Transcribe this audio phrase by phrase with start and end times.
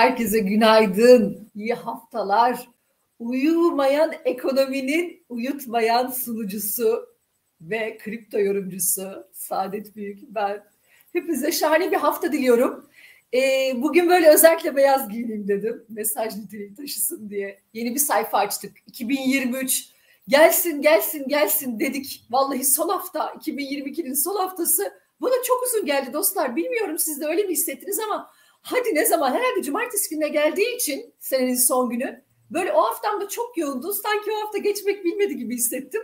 [0.00, 2.68] Herkese günaydın, iyi haftalar.
[3.18, 7.08] Uyumayan ekonominin uyutmayan sunucusu
[7.60, 10.64] ve kripto yorumcusu Saadet Büyük ben.
[11.12, 12.86] Hepinize şahane bir hafta diliyorum.
[13.34, 15.84] Ee, bugün böyle özellikle beyaz giyineyim dedim.
[15.88, 17.60] Mesaj niteliği taşısın diye.
[17.72, 18.76] Yeni bir sayfa açtık.
[18.86, 19.88] 2023
[20.28, 22.26] gelsin gelsin gelsin dedik.
[22.30, 26.56] Vallahi son hafta 2022'nin son haftası bana çok uzun geldi dostlar.
[26.56, 28.30] Bilmiyorum siz de öyle mi hissettiniz ama
[28.62, 33.58] hadi ne zaman herhalde cumartesi gününe geldiği için senenin son günü böyle o haftamda çok
[33.58, 33.92] yoğundu.
[33.92, 36.02] Sanki o hafta geçmek bilmedi gibi hissettim.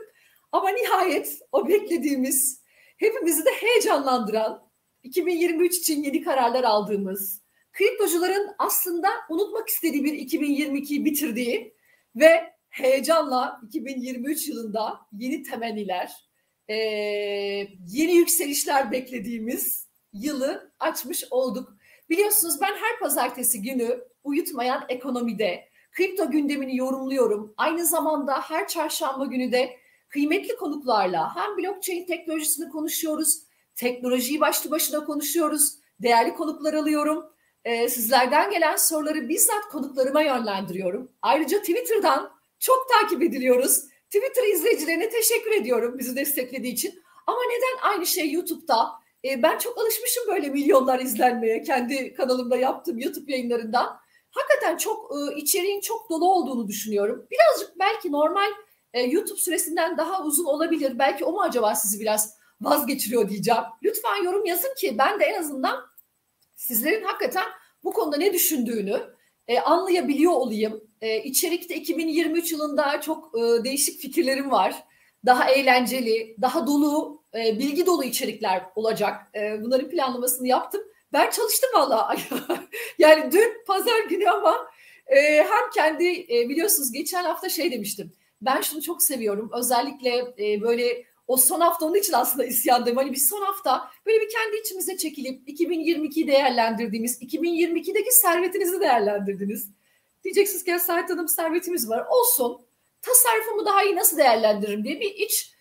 [0.53, 2.63] Ama nihayet o beklediğimiz
[2.97, 4.71] hepimizi de heyecanlandıran
[5.03, 11.75] 2023 için yeni kararlar aldığımız kriptocuların aslında unutmak istediği bir 2022'yi bitirdiği
[12.17, 16.13] ve heyecanla 2023 yılında yeni temenniler,
[16.69, 16.75] e,
[17.87, 21.76] yeni yükselişler beklediğimiz yılı açmış olduk.
[22.11, 27.55] Biliyorsunuz ben her pazartesi günü uyutmayan ekonomide kripto gündemini yorumluyorum.
[27.57, 29.77] Aynı zamanda her çarşamba günü de
[30.09, 33.43] kıymetli konuklarla hem blockchain teknolojisini konuşuyoruz,
[33.75, 37.25] teknolojiyi başlı başına konuşuyoruz, değerli konuklar alıyorum.
[37.65, 41.13] Ee, sizlerden gelen soruları bizzat konuklarıma yönlendiriyorum.
[41.23, 43.83] Ayrıca Twitter'dan çok takip ediliyoruz.
[44.11, 47.03] Twitter izleyicilerine teşekkür ediyorum bizi desteklediği için.
[47.27, 48.91] Ama neden aynı şey YouTube'da?
[49.27, 53.97] E, ben çok alışmışım böyle milyonlar izlenmeye kendi kanalımda yaptığım YouTube yayınlarından.
[54.31, 57.27] Hakikaten çok e, içeriğin çok dolu olduğunu düşünüyorum.
[57.31, 58.51] Birazcık belki normal
[58.93, 60.99] e, YouTube süresinden daha uzun olabilir.
[60.99, 63.63] Belki o mu acaba sizi biraz vazgeçiriyor diyeceğim.
[63.83, 65.85] Lütfen yorum yazın ki ben de en azından
[66.55, 67.45] sizlerin hakikaten
[67.85, 69.03] bu konuda ne düşündüğünü
[69.49, 70.81] e, anlayabiliyor olayım.
[71.01, 74.85] E, içerikte 2023 yılında çok e, değişik fikirlerim var.
[75.27, 79.27] Daha eğlenceli, daha dolu, e, bilgi dolu içerikler olacak.
[79.35, 80.83] E, bunların planlamasını yaptım.
[81.13, 82.17] Ben çalıştım valla.
[82.99, 84.69] yani dün pazar günü ama
[85.07, 88.13] e, hem kendi e, biliyorsunuz geçen hafta şey demiştim.
[88.43, 89.51] Ben şunu çok seviyorum.
[89.55, 92.97] Özellikle e, böyle o son hafta onun için aslında isyandayım.
[92.97, 99.71] Hani bir son hafta böyle bir kendi içimize çekilip 2022'yi değerlendirdiğimiz, 2022'deki servetinizi değerlendirdiniz.
[100.25, 102.07] Diyeceksiniz ki Serhat Hanım servetimiz var.
[102.11, 102.61] Olsun.
[103.03, 105.56] Tasarrufumu daha iyi nasıl değerlendiririm diye bir iç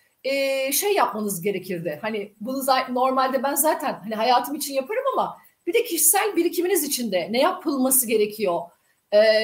[0.71, 1.99] şey yapmanız gerekirdi.
[2.01, 5.37] Hani bunu normalde ben zaten hani hayatım için yaparım ama
[5.67, 8.61] bir de kişisel birikiminiz için de ne yapılması gerekiyor?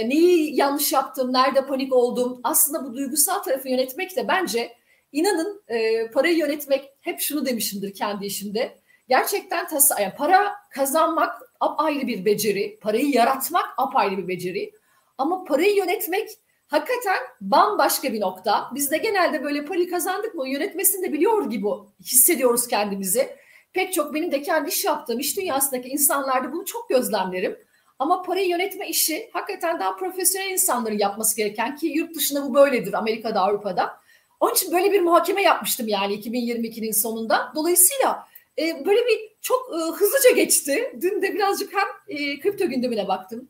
[0.05, 2.41] Neyi yanlış yaptım, nerede panik oldum?
[2.43, 4.73] Aslında bu duygusal tarafı yönetmek de bence
[5.11, 8.77] inanın e, parayı yönetmek hep şunu demişimdir kendi işimde.
[9.09, 14.71] Gerçekten tas yani para kazanmak apayrı bir beceri, parayı yaratmak apayrı bir beceri.
[15.17, 16.29] Ama parayı yönetmek
[16.71, 18.71] hakikaten bambaşka bir nokta.
[18.75, 21.67] Biz de genelde böyle parayı kazandık mı yönetmesini de biliyor gibi
[21.99, 23.35] hissediyoruz kendimizi.
[23.73, 27.57] Pek çok benim de kendi iş yaptığım iş dünyasındaki insanlarda bunu çok gözlemlerim.
[27.99, 32.93] Ama parayı yönetme işi hakikaten daha profesyonel insanların yapması gereken ki yurt dışında bu böyledir
[32.93, 34.01] Amerika'da Avrupa'da.
[34.39, 37.51] Onun için böyle bir muhakeme yapmıştım yani 2022'nin sonunda.
[37.55, 38.27] Dolayısıyla
[38.57, 40.97] e, böyle bir çok e, hızlıca geçti.
[41.01, 43.49] Dün de birazcık hem e, kripto gündemine baktım.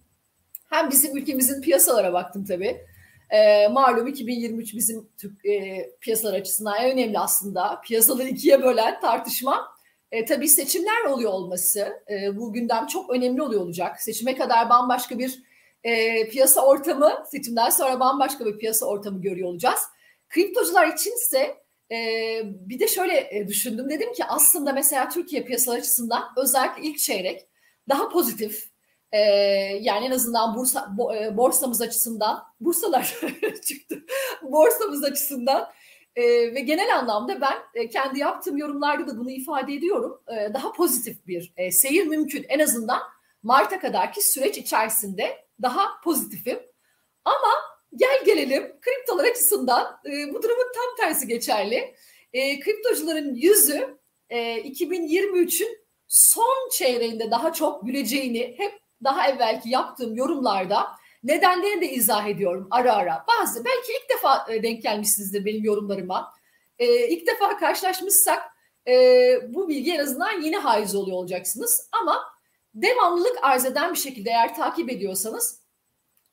[0.69, 2.90] Hem bizim ülkemizin piyasalara baktım tabii.
[3.31, 7.81] E, malum 2023 bizim Türk e, piyasalar açısından en önemli aslında.
[7.81, 9.67] Piyasaları ikiye bölen tartışma.
[10.11, 12.03] E, tabii seçimler oluyor olması.
[12.09, 14.01] E, bu gündem çok önemli oluyor olacak.
[14.01, 15.43] Seçime kadar bambaşka bir
[15.83, 19.79] e, piyasa ortamı, seçimden sonra bambaşka bir piyasa ortamı görüyor olacağız.
[20.29, 21.55] Kriptocular içinse
[21.91, 21.97] e,
[22.45, 23.89] bir de şöyle e, düşündüm.
[23.89, 27.47] Dedim ki aslında mesela Türkiye piyasalar açısından özellikle ilk çeyrek
[27.89, 28.70] daha pozitif,
[29.11, 29.19] ee,
[29.81, 33.03] yani en azından bursa, bo, e, borsamız açısından, bursalar
[33.67, 34.05] çıktı,
[34.41, 35.71] borsamız açısından
[36.15, 36.23] e,
[36.55, 40.21] ve genel anlamda ben e, kendi yaptığım yorumlarda da bunu ifade ediyorum.
[40.27, 42.45] E, daha pozitif bir e, seyir mümkün.
[42.49, 42.99] En azından
[43.43, 46.59] Mart'a kadarki süreç içerisinde daha pozitifim.
[47.25, 47.51] Ama
[47.95, 51.95] gel gelelim kriptolar açısından e, bu durumun tam tersi geçerli.
[52.33, 53.97] E, kriptocuların yüzü
[54.29, 60.87] e, 2023'ün son çeyreğinde daha çok güleceğini hep daha evvelki yaptığım yorumlarda
[61.23, 63.25] nedenlerini de izah ediyorum ara ara.
[63.27, 66.33] Bazı belki ilk defa e, denk gelmişsinizdir benim yorumlarıma.
[66.79, 68.43] Ee, ilk defa karşılaşmışsak
[68.87, 68.93] e,
[69.53, 71.89] bu bilgi en azından yeni haiz oluyor olacaksınız.
[72.01, 72.23] Ama
[72.73, 75.61] devamlılık arz eden bir şekilde eğer takip ediyorsanız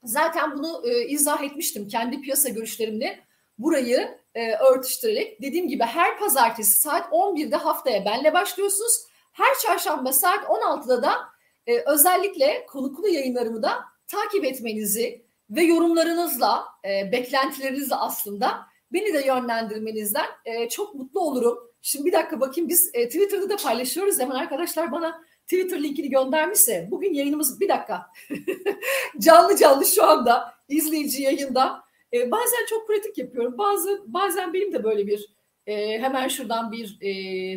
[0.02, 3.24] zaten bunu e, izah etmiştim kendi piyasa görüşlerimle
[3.58, 5.42] burayı e, örtüştürerek.
[5.42, 8.92] Dediğim gibi her pazartesi saat 11'de haftaya benle başlıyorsunuz.
[9.32, 11.28] Her çarşamba saat 16'da da
[11.68, 20.26] e, özellikle konuklu yayınlarımı da takip etmenizi ve yorumlarınızla, e, beklentilerinizle aslında beni de yönlendirmenizden
[20.44, 21.58] e, çok mutlu olurum.
[21.82, 24.20] Şimdi bir dakika bakayım biz e, Twitter'da da paylaşıyoruz.
[24.20, 28.06] Hemen arkadaşlar bana Twitter linkini göndermişse bugün yayınımız bir dakika
[29.18, 31.82] canlı canlı şu anda izleyici yayında
[32.12, 35.37] e, bazen çok pratik yapıyorum bazı bazen benim de böyle bir
[35.68, 37.12] e, hemen şuradan bir e,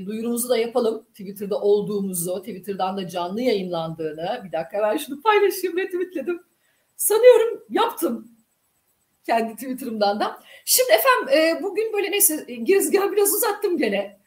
[0.06, 6.44] duyurumuzu da yapalım Twitter'da olduğumuzu Twitter'dan da canlı yayınlandığını bir dakika ben şunu paylaşayım retweetledim
[6.96, 8.32] sanıyorum yaptım
[9.26, 10.40] kendi Twitter'ımdan da.
[10.66, 14.20] Şimdi efendim e, bugün böyle neyse e, girizgahı biraz uzattım gene.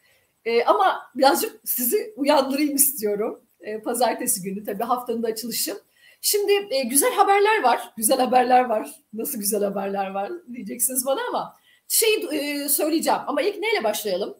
[0.45, 3.41] E, ama birazcık sizi uyandırayım istiyorum.
[3.61, 5.77] E, pazartesi günü tabii haftanın da açılışı.
[6.21, 7.93] Şimdi e, güzel haberler var.
[7.97, 8.91] Güzel haberler var.
[9.13, 11.55] Nasıl güzel haberler var diyeceksiniz bana ama
[11.87, 13.19] şey e, söyleyeceğim.
[13.27, 14.37] Ama ilk neyle başlayalım?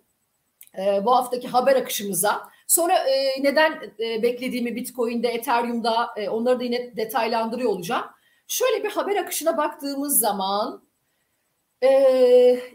[0.77, 2.49] E, bu haftaki haber akışımıza.
[2.67, 8.05] Sonra e, neden beklediğimi Bitcoin'de, Ethereum'da onları da yine detaylandırıyor olacağım.
[8.47, 10.85] Şöyle bir haber akışına baktığımız zaman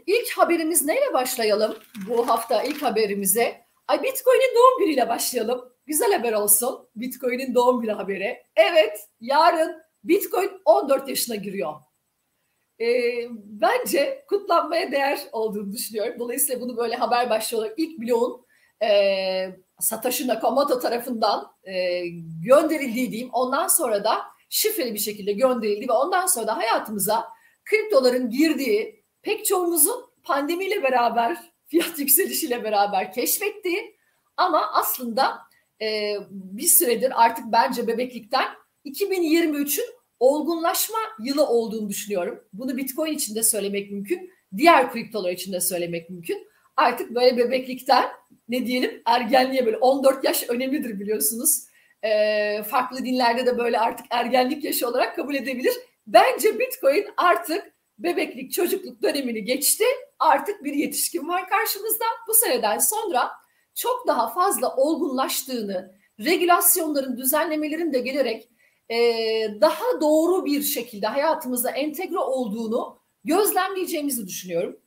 [0.07, 1.77] ilk haberimiz neyle başlayalım
[2.07, 3.61] bu hafta ilk haberimize?
[3.87, 5.71] Ay Bitcoin'in doğum günüyle başlayalım.
[5.85, 6.89] Güzel haber olsun.
[6.95, 8.43] Bitcoin'in doğum günü haberi.
[8.55, 11.73] Evet yarın Bitcoin 14 yaşına giriyor.
[12.81, 16.15] E, bence kutlanmaya değer olduğunu düşünüyorum.
[16.19, 18.45] Dolayısıyla bunu böyle haber başlığı olarak ilk bloğun
[18.83, 22.03] e, Satoshi Nakamoto tarafından e,
[22.45, 23.29] gönderildiği diyeyim.
[23.33, 27.29] Ondan sonra da şifreli bir şekilde gönderildi ve ondan sonra da hayatımıza
[27.65, 31.37] kriptoların girdiği pek çoğumuzun pandemiyle beraber
[31.67, 33.95] fiyat yükselişiyle beraber keşfettiği
[34.37, 35.37] ama aslında
[35.81, 38.47] e, bir süredir artık bence bebeklikten
[38.85, 42.43] 2023'ün olgunlaşma yılı olduğunu düşünüyorum.
[42.53, 44.31] Bunu Bitcoin için de söylemek mümkün.
[44.57, 46.47] Diğer kriptolar için de söylemek mümkün.
[46.77, 48.05] Artık böyle bebeklikten
[48.49, 51.63] ne diyelim ergenliğe böyle 14 yaş önemlidir biliyorsunuz
[52.03, 55.73] e, farklı dinlerde de böyle artık ergenlik yaşı olarak kabul edebilir.
[56.07, 59.85] Bence Bitcoin artık bebeklik, çocukluk dönemini geçti.
[60.19, 62.05] Artık bir yetişkin var karşımızda.
[62.27, 63.31] Bu seneden sonra
[63.75, 68.49] çok daha fazla olgunlaştığını, regülasyonların, düzenlemelerin de gelerek
[69.61, 74.79] daha doğru bir şekilde hayatımıza entegre olduğunu gözlemleyeceğimizi düşünüyorum.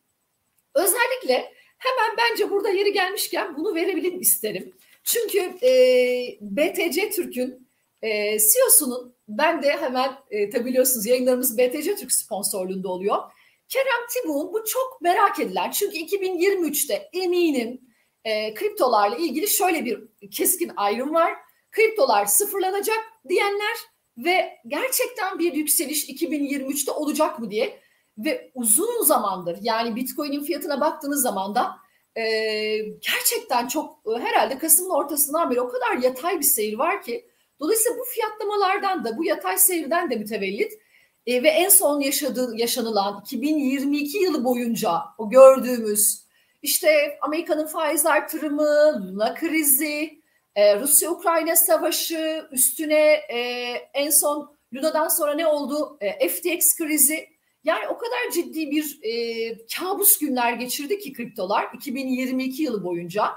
[0.74, 4.74] Özellikle hemen bence burada yeri gelmişken bunu verebilirim isterim.
[5.04, 5.70] Çünkü e,
[6.40, 7.68] BTC Türk'ün
[8.02, 13.16] e, CEO'sunun ben de hemen e, tabi biliyorsunuz yayınlarımız BTC Türk sponsorluğunda oluyor.
[13.68, 17.80] Kerem Tibu'nun bu çok merak edilen çünkü 2023'te eminim
[18.24, 20.00] e, kriptolarla ilgili şöyle bir
[20.30, 21.34] keskin ayrım var.
[21.72, 22.98] Kriptolar sıfırlanacak
[23.28, 23.76] diyenler
[24.18, 27.80] ve gerçekten bir yükseliş 2023'te olacak mı diye.
[28.18, 31.76] Ve uzun zamandır yani Bitcoin'in fiyatına baktığınız zaman da
[32.16, 32.22] e,
[32.78, 37.26] gerçekten çok e, herhalde Kasım'ın ortasından beri o kadar yatay bir seyir var ki
[37.60, 40.72] dolayısıyla bu fiyatlamalardan da bu yatay seyirden de mütevellit.
[41.26, 46.24] E, ve en son yaşadığı yaşanılan 2022 yılı boyunca o gördüğümüz
[46.62, 48.64] işte Amerika'nın faiz artırımı,
[49.06, 50.22] Luna krizi,
[50.56, 53.38] e, Rusya-Ukrayna savaşı, üstüne e,
[53.94, 55.98] en son Luna'dan sonra ne oldu?
[56.00, 57.28] E, FTX krizi
[57.64, 63.32] yani o kadar ciddi bir e, kabus günler geçirdi ki kriptolar 2022 yılı boyunca.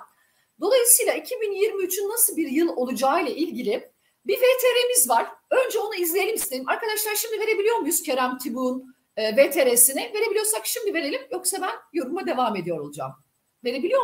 [0.59, 3.91] Dolayısıyla 2023'ün nasıl bir yıl olacağı ile ilgili
[4.25, 5.27] bir VTR'miz var.
[5.51, 6.69] Önce onu izleyelim istedim.
[6.69, 10.11] Arkadaşlar şimdi verebiliyor muyuz Kerem Tibuk'un e, VTR'sini?
[10.13, 11.21] Verebiliyorsak şimdi verelim.
[11.31, 13.11] Yoksa ben yoruma devam ediyor olacağım.
[13.63, 14.01] Verebiliyor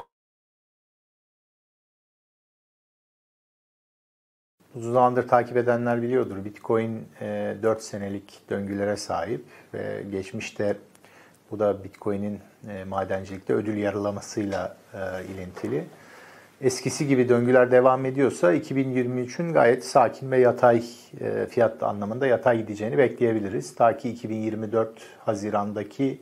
[4.76, 6.46] Uzun zamandır takip edenler biliyordur.
[6.46, 10.76] Bitcoin e, 4 senelik döngülere sahip ve geçmişte
[11.52, 12.40] bu da Bitcoin'in
[12.70, 14.98] e, madencilikte ödül yarılamasıyla e,
[15.34, 15.86] ilintili.
[16.62, 20.84] Eskisi gibi döngüler devam ediyorsa 2023'ün gayet sakin ve yatay
[21.22, 23.76] e, fiyat anlamında yatay gideceğini bekleyebiliriz.
[23.76, 24.90] Ta ki 2024
[25.20, 26.20] Haziran'daki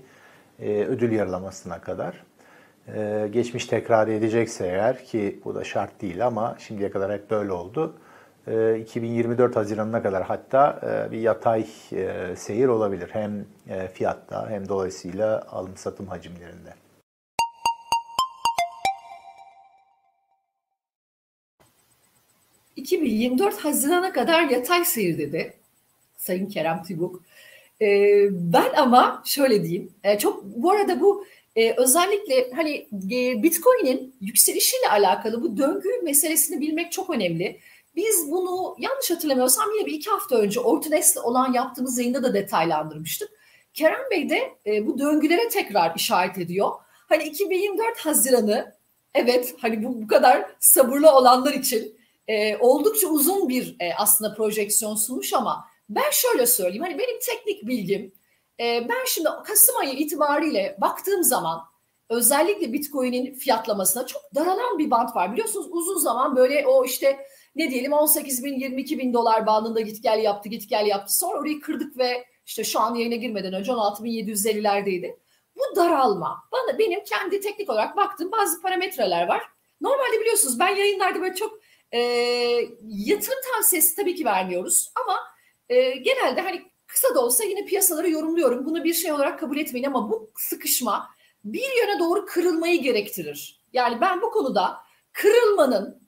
[0.60, 2.24] e, ödül yarılamasına kadar.
[2.96, 7.52] E, geçmiş tekrar edecekse eğer ki bu da şart değil ama şimdiye kadar hep böyle
[7.52, 7.96] oldu
[8.48, 13.10] 2024 ee, Haziran'ına kadar hatta e, bir yatay e, seyir olabilir.
[13.14, 16.74] Hem e, fiyatta hem dolayısıyla alım satım hacimlerinde.
[22.78, 25.54] ...2024 Haziran'a kadar yatay seyir dedi
[26.18, 27.22] Sayın Kerem Tibuk.
[28.32, 31.26] Ben ama şöyle diyeyim, çok bu arada bu
[31.78, 32.88] özellikle hani
[33.44, 37.60] Bitcoin'in yükselişiyle alakalı bu döngü meselesini bilmek çok önemli.
[37.96, 43.30] Biz bunu yanlış hatırlamıyorsam yine bir iki hafta önce Ortanes'le olan yaptığımız yayında da detaylandırmıştık.
[43.74, 46.72] Kerem Bey de e, bu döngülere tekrar işaret ediyor.
[47.10, 48.74] Hani 2024 Haziran'ı
[49.14, 54.96] evet hani bu, bu kadar sabırlı olanlar için e, oldukça uzun bir e, aslında projeksiyon
[54.96, 58.14] sunmuş ama ben şöyle söyleyeyim hani benim teknik bilgim
[58.60, 61.62] e, ben şimdi Kasım ayı itibariyle baktığım zaman
[62.10, 65.34] özellikle Bitcoin'in fiyatlamasına çok daralan bir bant var.
[65.34, 70.04] Biliyorsunuz uzun zaman böyle o işte ne diyelim 18 bin 22 bin dolar bandında git
[70.04, 71.18] gel yaptı git gel yaptı.
[71.18, 75.18] Sonra orayı kırdık ve işte şu an yayına girmeden önce 16.750'lerdeydi.
[75.56, 76.44] Bu daralma.
[76.52, 79.44] Bana benim kendi teknik olarak baktığım bazı parametreler var.
[79.82, 81.60] Normalde biliyorsunuz ben yayınlarda böyle çok
[81.92, 82.00] e,
[82.84, 85.20] yatırım tavsiyesi tabii ki vermiyoruz ama
[85.70, 88.66] e, genelde hani kısa da olsa yine piyasaları yorumluyorum.
[88.66, 91.10] Bunu bir şey olarak kabul etmeyin ama bu sıkışma
[91.44, 93.62] bir yöne doğru kırılmayı gerektirir.
[93.74, 94.78] Yani ben bu konuda
[95.14, 96.01] kırılmanın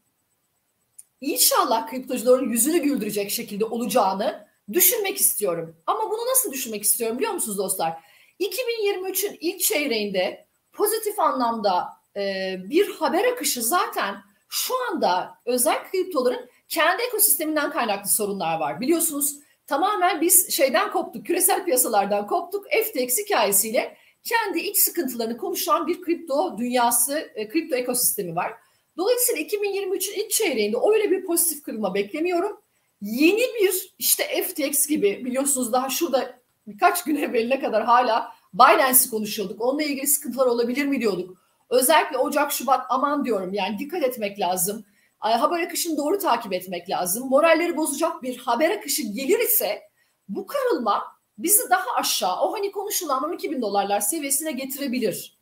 [1.23, 5.75] inşallah kriptocuların yüzünü güldürecek şekilde olacağını düşünmek istiyorum.
[5.87, 8.03] Ama bunu nasıl düşünmek istiyorum biliyor musunuz dostlar?
[8.39, 14.15] 2023'ün ilk çeyreğinde pozitif anlamda e, bir haber akışı zaten
[14.49, 18.81] şu anda özel kriptoların kendi ekosisteminden kaynaklı sorunlar var.
[18.81, 19.35] Biliyorsunuz
[19.67, 22.65] tamamen biz şeyden koptuk, küresel piyasalardan koptuk.
[22.65, 28.53] FTX hikayesiyle kendi iç sıkıntılarını konuşan bir kripto dünyası, e, kripto ekosistemi var.
[28.97, 32.61] Dolayısıyla 2023'ün ilk çeyreğinde öyle bir pozitif kırılma beklemiyorum.
[33.01, 39.61] Yeni bir işte FTX gibi biliyorsunuz daha şurada birkaç gün evveline kadar hala Binance'i konuşuyorduk.
[39.61, 41.37] Onunla ilgili sıkıntılar olabilir mi diyorduk.
[41.69, 44.85] Özellikle Ocak, Şubat aman diyorum yani dikkat etmek lazım.
[45.19, 47.29] Haber akışını doğru takip etmek lazım.
[47.29, 49.81] Moralleri bozacak bir haber akışı gelir ise
[50.29, 51.03] bu kırılma
[51.37, 55.37] bizi daha aşağı o hani konuşulan 12 bin dolarlar seviyesine getirebilir.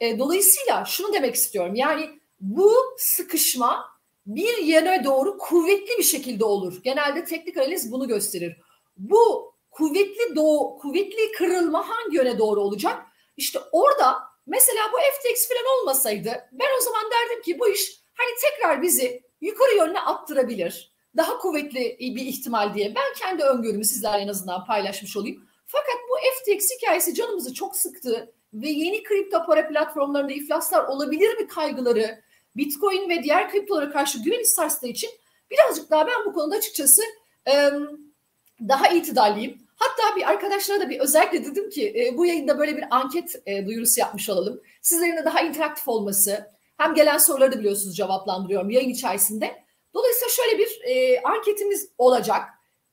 [0.00, 2.10] E, dolayısıyla şunu demek istiyorum yani
[2.40, 3.94] bu sıkışma
[4.26, 6.82] bir yere doğru kuvvetli bir şekilde olur.
[6.82, 8.56] Genelde teknik analiz bunu gösterir.
[8.96, 13.02] Bu kuvvetli doğu, kuvvetli kırılma hangi yöne doğru olacak?
[13.36, 18.30] İşte orada mesela bu FTX falan olmasaydı ben o zaman derdim ki bu iş hani
[18.40, 20.94] tekrar bizi yukarı yönüne attırabilir.
[21.16, 25.48] Daha kuvvetli bir ihtimal diye ben kendi öngörümü sizlerle en azından paylaşmış olayım.
[25.66, 31.46] Fakat bu FTX hikayesi canımızı çok sıktı ve yeni kripto para platformlarında iflaslar olabilir mi
[31.46, 32.22] kaygıları
[32.56, 35.10] Bitcoin ve diğer kriptolara karşı güven sarstığı için
[35.50, 37.02] birazcık daha ben bu konuda açıkçası
[38.60, 39.58] daha itidalliyim.
[39.76, 44.30] Hatta bir arkadaşlara da bir özellikle dedim ki bu yayında böyle bir anket duyurusu yapmış
[44.30, 44.60] olalım.
[44.82, 49.64] Sizlerin de daha interaktif olması, hem gelen soruları da biliyorsunuz cevaplandırıyorum yayın içerisinde.
[49.94, 52.42] Dolayısıyla şöyle bir e, anketimiz olacak.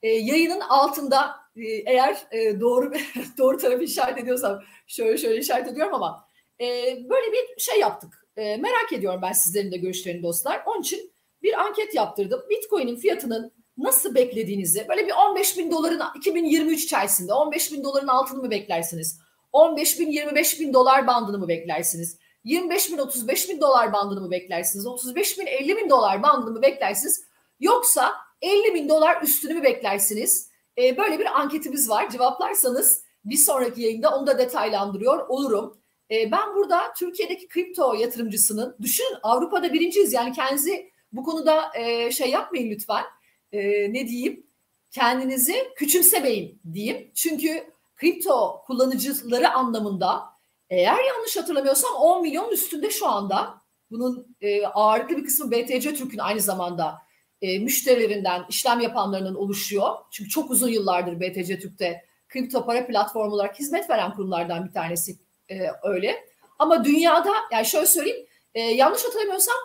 [0.04, 1.41] E, yayının altında e,
[1.86, 2.94] eğer e, doğru
[3.38, 6.28] doğru tarafı işaret ediyorsam şöyle şöyle işaret ediyorum ama
[6.62, 6.66] e,
[7.10, 8.28] böyle bir şey yaptık.
[8.38, 10.64] E, merak ediyorum ben sizlerin de görüşlerini dostlar.
[10.66, 11.12] Onun için
[11.44, 12.42] bir anket yaptırdım.
[12.50, 18.42] Bitcoin'in fiyatının nasıl beklediğinizi böyle bir 15 bin doların 2023 içerisinde 15 bin doların altını
[18.44, 19.20] mı beklersiniz?
[19.52, 22.18] 15 bin 25 bin dolar bandını mı beklersiniz?
[22.44, 24.88] 25 bin 35 bin dolar bandını mı beklersiniz?
[24.88, 27.24] 35 bin 50 bin dolar bandını mı beklersiniz?
[27.60, 30.51] Yoksa 50 bin dolar üstünü mü beklersiniz?
[30.82, 32.10] Ee, böyle bir anketimiz var.
[32.10, 35.78] Cevaplarsanız bir sonraki yayında onu da detaylandırıyor olurum.
[36.12, 40.14] Ee, ben burada Türkiye'deki kripto yatırımcısının, düşünün Avrupa'da birinciyiz.
[40.14, 43.04] Yani kendinizi bu konuda e, şey yapmayın lütfen.
[43.52, 43.60] E,
[43.94, 44.46] ne diyeyim?
[44.92, 47.12] Kendinizi küçümsemeyin diyeyim.
[47.16, 47.64] Çünkü
[47.96, 50.24] kripto kullanıcıları anlamında
[50.70, 53.62] eğer yanlış hatırlamıyorsam 10 milyon üstünde şu anda.
[53.92, 57.02] Bunun e, ağırlıklı bir kısmı BTC Türk'ün aynı zamanda
[57.42, 59.90] e, müşterilerinden, işlem yapanlarının oluşuyor.
[60.12, 65.16] Çünkü çok uzun yıllardır BTC Türk'te kripto para platformu olarak hizmet veren kurumlardan bir tanesi
[65.50, 66.26] e, öyle.
[66.60, 69.56] Ama dünyada yani şöyle söyleyeyim e, yanlış hatırlamıyorsam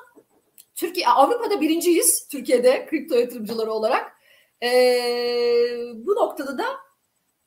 [0.75, 4.12] Türkiye Avrupa'da birinciyiz Türkiye'de kripto yatırımcıları olarak.
[5.95, 6.64] Bu noktada da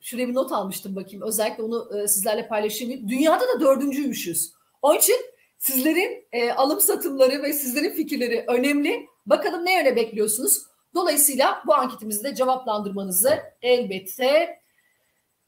[0.00, 1.22] şuraya bir not almıştım bakayım.
[1.22, 3.08] Özellikle onu sizlerle paylaşayım.
[3.08, 4.52] Dünyada da dördüncüymüşüz.
[4.82, 5.16] Onun için
[5.60, 9.06] sizlerin e, alım satımları ve sizlerin fikirleri önemli.
[9.26, 10.62] Bakalım ne yöne bekliyorsunuz?
[10.94, 14.60] Dolayısıyla bu anketimizi de cevaplandırmanızı elbette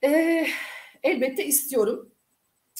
[0.04, 0.46] e,
[1.02, 2.12] elbette istiyorum.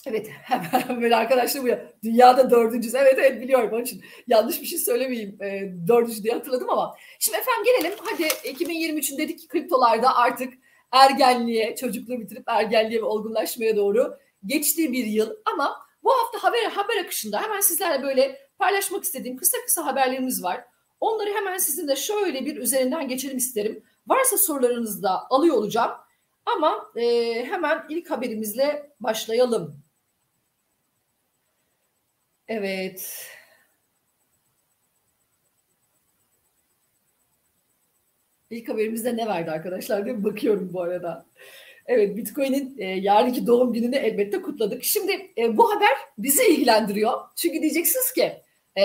[0.07, 1.69] Evet hemen böyle arkadaşlar bu
[2.03, 2.97] dünyada dördüncüsü.
[2.97, 6.97] Evet evet biliyorum onun için yanlış bir şey söylemeyeyim e, dördüncü diye hatırladım ama.
[7.19, 10.55] Şimdi efendim gelelim hadi 2023'ün dedik ki kriptolarda artık
[10.93, 15.31] ergenliğe, çocukluğu bitirip ergenliğe ve olgunlaşmaya doğru geçtiği bir yıl.
[15.45, 20.65] Ama bu hafta haber, haber akışında hemen sizlerle böyle paylaşmak istediğim kısa kısa haberlerimiz var.
[21.01, 23.85] Onları hemen sizinle şöyle bir üzerinden geçelim isterim.
[24.07, 25.93] Varsa sorularınızı da alıyor olacağım.
[26.47, 27.05] Ama e,
[27.45, 29.83] hemen ilk haberimizle başlayalım.
[32.49, 33.29] Evet.
[38.51, 41.27] İlk haberimizde ne verdi arkadaşlar diye bakıyorum bu arada.
[41.95, 44.85] Evet Bitcoin'in e, yarınki doğum gününü elbette kutladık.
[44.85, 47.21] Şimdi e, bu haber bizi ilgilendiriyor.
[47.37, 48.33] Çünkü diyeceksiniz ki
[48.79, 48.85] e,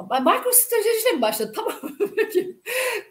[0.00, 1.52] MicroStrategy'le mi başladı?
[1.56, 1.72] Tamam
[2.16, 2.60] peki.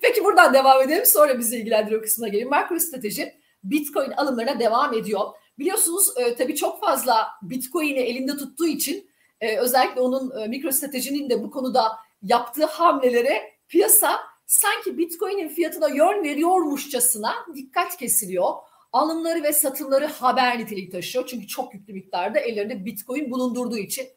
[0.02, 2.50] Peki buradan devam edelim sonra bizi ilgilendiriyor kısmına gelin.
[2.50, 3.24] MicroStrategy
[3.64, 5.22] Bitcoin alımlarına devam ediyor.
[5.60, 9.10] biliyorsunuz e, tabii çok fazla Bitcoin'i elinde tuttuğu için
[9.42, 11.84] e, özellikle onun e, MicroStrategy'nin de bu konuda
[12.22, 18.54] yaptığı hamlelere piyasa sanki Bitcoin'in fiyatına yön veriyormuşçasına dikkat kesiliyor.
[18.94, 21.28] Alımları ve satımları haber niteliği taşıyor.
[21.28, 24.08] Çünkü çok yüklü miktarda ellerinde Bitcoin bulundurduğu için.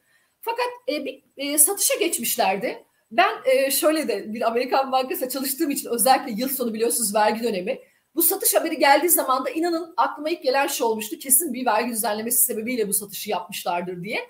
[0.40, 2.84] Fakat e, bir e, satışa geçmişlerdi.
[3.10, 7.78] Ben e, şöyle de bir Amerikan bankasında çalıştığım için özellikle yıl sonu biliyorsunuz vergi dönemi.
[8.14, 11.18] Bu satış haberi geldiği zaman da inanın aklıma ilk gelen şey olmuştu.
[11.18, 14.20] Kesin bir vergi düzenlemesi sebebiyle bu satışı yapmışlardır diye.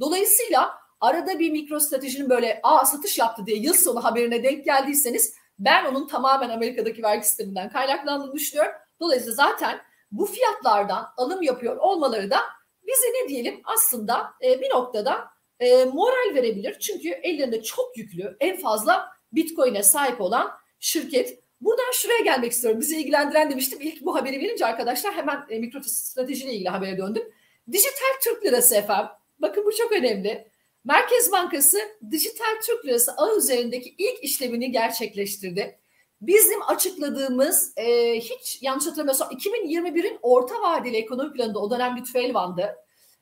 [0.00, 5.34] Dolayısıyla arada bir mikro stratejinin böyle aa satış yaptı diye yıl sonu haberine denk geldiyseniz
[5.58, 8.72] ben onun tamamen Amerika'daki vergi sisteminden kaynaklandığını düşünüyorum.
[9.00, 9.78] Dolayısıyla zaten
[10.18, 12.40] bu fiyatlardan alım yapıyor olmaları da
[12.86, 15.28] bize ne diyelim aslında e, bir noktada
[15.60, 16.78] e, moral verebilir.
[16.78, 21.42] Çünkü ellerinde çok yüklü en fazla Bitcoin'e sahip olan şirket.
[21.60, 22.80] Buradan şuraya gelmek istiyorum.
[22.80, 23.78] Bizi ilgilendiren demiştim.
[23.80, 27.32] İlk bu haberi verince arkadaşlar hemen e, mikro stratejiyle ilgili habere döndüm.
[27.72, 29.10] Dijital Türk Lirası efendim.
[29.38, 30.48] Bakın bu çok önemli.
[30.84, 31.78] Merkez Bankası
[32.10, 35.78] dijital Türk Lirası ağ üzerindeki ilk işlemini gerçekleştirdi.
[36.20, 42.76] Bizim açıkladığımız e, hiç yanlış hatırlamıyorsam 2021'in orta vadeli ekonomi planında o dönem Lütfü Elvan'dı.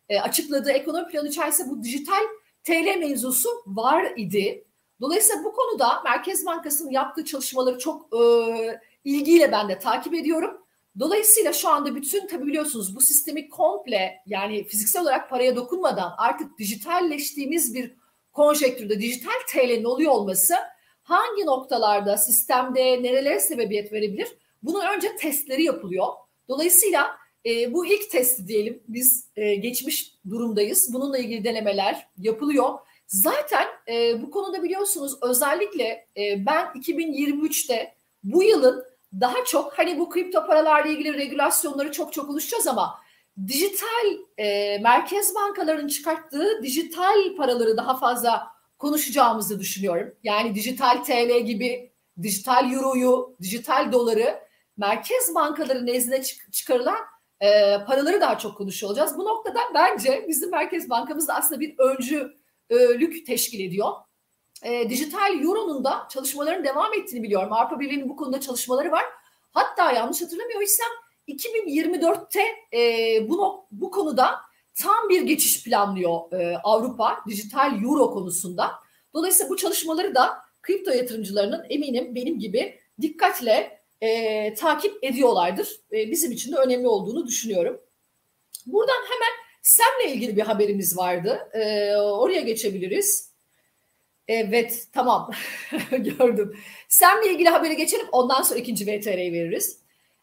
[0.09, 2.23] E, açıkladığı ekonomi planı içerisinde bu dijital
[2.65, 4.65] TL mevzusu var idi.
[5.01, 8.21] Dolayısıyla bu konuda Merkez Bankası'nın yaptığı çalışmaları çok e,
[9.05, 10.65] ilgiyle ben de takip ediyorum.
[10.99, 16.59] Dolayısıyla şu anda bütün tabi biliyorsunuz bu sistemi komple yani fiziksel olarak paraya dokunmadan artık
[16.59, 17.95] dijitalleştiğimiz bir
[18.33, 20.55] konjektürde dijital TL'nin oluyor olması
[21.05, 24.29] hangi noktalarda sistemde nerelere sebebiyet verebilir?
[24.63, 26.07] Bunun önce testleri yapılıyor.
[26.49, 30.95] Dolayısıyla e, bu ilk testi diyelim biz e, geçmiş durumdayız.
[30.95, 32.79] Bununla ilgili denemeler yapılıyor.
[33.07, 37.95] Zaten e, bu konuda biliyorsunuz özellikle e, ben 2023'te
[38.25, 38.85] bu yılın
[39.21, 42.99] daha çok hani bu kripto paralarla ilgili regülasyonları çok çok konuşacağız ama
[43.47, 50.15] dijital e, merkez bankalarının çıkarttığı dijital paraları daha fazla konuşacağımızı düşünüyorum.
[50.23, 54.41] Yani dijital TL gibi dijital euroyu, dijital doları
[54.77, 56.99] merkez bankaları nezdinde çıkarılan
[57.41, 59.19] e, paraları daha çok konuşuyor olacağız.
[59.19, 63.93] Bu noktada bence bizim Merkez Bankamız da aslında bir öncülük teşkil ediyor.
[64.63, 67.53] E, dijital Euro'nun da çalışmaların devam ettiğini biliyorum.
[67.53, 69.05] Avrupa Birliği'nin bu konuda çalışmaları var.
[69.53, 70.89] Hatta yanlış hatırlamıyorsam
[71.29, 72.43] 2024'te
[72.79, 72.81] e,
[73.29, 74.41] bu, bu konuda
[74.75, 78.71] tam bir geçiş planlıyor e, Avrupa dijital Euro konusunda.
[79.15, 85.69] Dolayısıyla bu çalışmaları da kripto yatırımcılarının eminim benim gibi dikkatle e, takip ediyorlardır.
[85.93, 87.81] E, bizim için de önemli olduğunu düşünüyorum.
[88.67, 91.49] Buradan hemen SEM'le ilgili bir haberimiz vardı.
[91.53, 93.35] E, oraya geçebiliriz.
[94.29, 95.31] Evet tamam
[95.91, 96.57] gördüm.
[96.89, 99.79] SEM'le ilgili haberi geçelim ondan sonra ikinci VTR'yi veririz.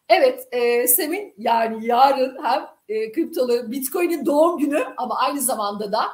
[0.08, 6.04] Evet e, SEM'in yani yarın hem e, kriptolu Bitcoin'in doğum günü ama aynı zamanda da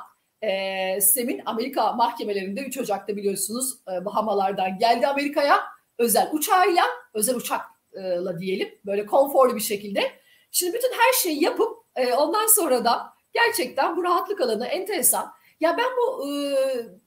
[0.42, 5.60] e, SEM'in Amerika mahkemelerinde 3 Ocak'ta biliyorsunuz e, Bahamalardan geldi Amerika'ya
[5.98, 10.12] özel uçağıyla, özel uçakla diyelim böyle konforlu bir şekilde.
[10.50, 15.32] Şimdi bütün her şeyi yapıp e, ondan sonra da gerçekten bu rahatlık alanı enteresan.
[15.60, 16.32] Ya ben bu e,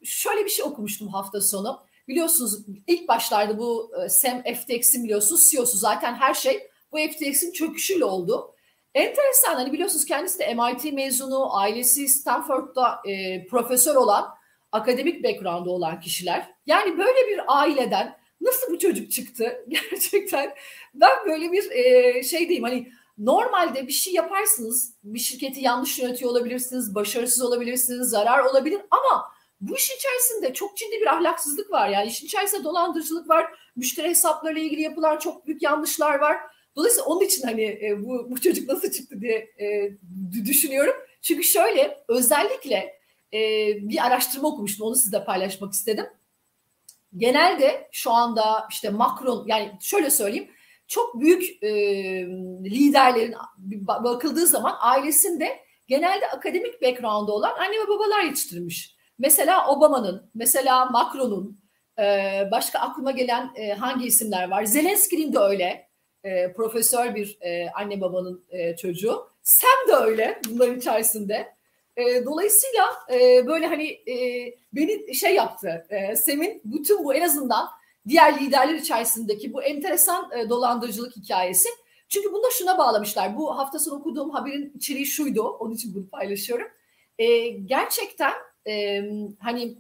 [0.04, 1.84] şöyle bir şey okumuştum hafta sonu.
[2.08, 8.06] Biliyorsunuz ilk başlarda bu e, Sam FTX'in biliyorsunuz CEO'su zaten her şey bu FTX'in çöküşüyle
[8.06, 8.56] oldu.
[8.96, 14.30] Enteresan hani biliyorsunuz kendisi de MIT mezunu, ailesi Stanford'da e, profesör olan,
[14.72, 16.54] akademik background'u olan kişiler.
[16.66, 19.66] Yani böyle bir aileden nasıl bu çocuk çıktı?
[19.68, 20.54] Gerçekten
[20.94, 26.32] ben böyle bir e, şey diyeyim hani normalde bir şey yaparsınız, bir şirketi yanlış yönetiyor
[26.32, 31.90] olabilirsiniz, başarısız olabilirsiniz, zarar olabilir ama bu iş içerisinde çok ciddi bir ahlaksızlık var.
[31.90, 36.38] Yani işin içerisinde dolandırıcılık var, müşteri hesaplarıyla ilgili yapılan çok büyük yanlışlar var.
[36.76, 39.92] Dolayısıyla onun için hani e, bu, bu çocuk nasıl çıktı diye e,
[40.46, 40.94] düşünüyorum.
[41.22, 43.00] Çünkü şöyle özellikle
[43.34, 43.40] e,
[43.90, 46.06] bir araştırma okumuştum onu sizle paylaşmak istedim
[47.18, 50.52] genelde şu anda işte Macron yani şöyle söyleyeyim
[50.88, 51.72] çok büyük e,
[52.64, 53.36] liderlerin
[53.88, 58.96] bakıldığı zaman ailesinde genelde akademik background'da olan anne ve babalar yetiştirmiş.
[59.20, 61.62] Mesela Obama'nın, mesela Macron'un,
[62.00, 62.04] e,
[62.52, 64.64] başka aklıma gelen e, hangi isimler var?
[64.64, 65.88] Zelenski'nin de öyle,
[66.24, 69.28] e, profesör bir e, anne babanın e, çocuğu.
[69.44, 71.54] Sam de öyle bunların içerisinde.
[71.98, 74.16] E, dolayısıyla e, böyle hani e,
[74.74, 75.88] beni şey yaptı.
[75.90, 77.70] E, Sem'in bütün bu en azından
[78.08, 81.70] diğer liderler içerisindeki bu enteresan e, dolandırıcılık hikayesi.
[82.10, 83.38] Çünkü bunu da şuna bağlamışlar.
[83.38, 85.44] Bu hafta sonu okuduğum haberin içeriği şuydu.
[85.44, 86.68] Onun için bunu paylaşıyorum.
[87.20, 88.34] E, gerçekten
[88.68, 89.04] e,
[89.40, 89.76] hani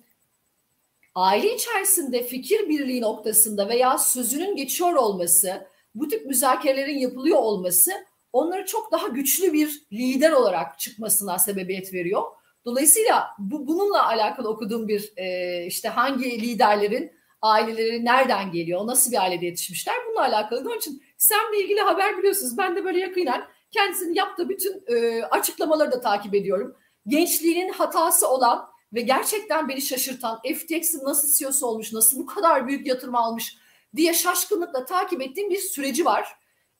[1.15, 7.91] aile içerisinde fikir birliği noktasında veya sözünün geçiyor olması, bu tip müzakerelerin yapılıyor olması
[8.33, 12.21] onları çok daha güçlü bir lider olarak çıkmasına sebebiyet veriyor.
[12.65, 19.21] Dolayısıyla bu bununla alakalı okuduğum bir e, işte hangi liderlerin aileleri nereden geliyor, nasıl bir
[19.21, 20.59] ailede yetişmişler bununla alakalı.
[20.59, 22.57] Onun için Sam'le ilgili haber biliyorsunuz.
[22.57, 26.75] Ben de böyle yakinen kendisinin yaptığı bütün e, açıklamaları da takip ediyorum.
[27.07, 32.87] Gençliğinin hatası olan ve gerçekten beni şaşırtan FTX'in nasıl CEO'su olmuş, nasıl bu kadar büyük
[32.87, 33.57] yatırım almış
[33.95, 36.27] diye şaşkınlıkla takip ettiğim bir süreci var.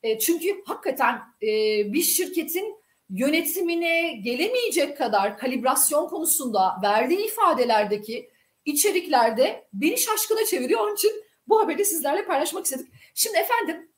[0.04, 1.48] E, çünkü hakikaten e,
[1.94, 2.76] bir şirketin
[3.10, 8.30] yönetimine gelemeyecek kadar kalibrasyon konusunda verdiği ifadelerdeki
[8.66, 10.80] içeriklerde beni şaşkına çeviriyor.
[10.80, 11.12] Onun için
[11.48, 12.88] bu haberi sizlerle paylaşmak istedik.
[13.16, 13.92] Şimdi efendim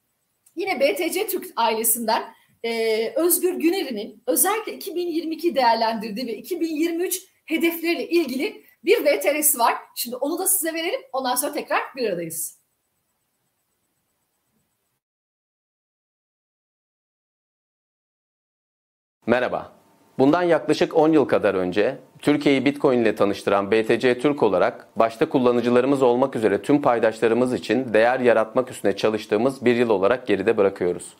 [0.56, 9.06] yine BTC Türk ailesinden e, Özgür Güner'in özellikle 2022 değerlendirdiği ve 2023 hedefleriyle ilgili bir
[9.06, 9.76] VTR'si var.
[9.96, 11.02] Şimdi onu da size verelim.
[11.14, 12.63] Ondan sonra tekrar bir aradayız.
[19.28, 19.72] Merhaba.
[20.20, 26.02] Bundan yaklaşık 10 yıl kadar önce Türkiye'yi Bitcoin ile tanıştıran BTC Türk olarak başta kullanıcılarımız
[26.02, 31.14] olmak üzere tüm paydaşlarımız için değer yaratmak üstüne çalıştığımız bir yıl olarak geride bırakıyoruz.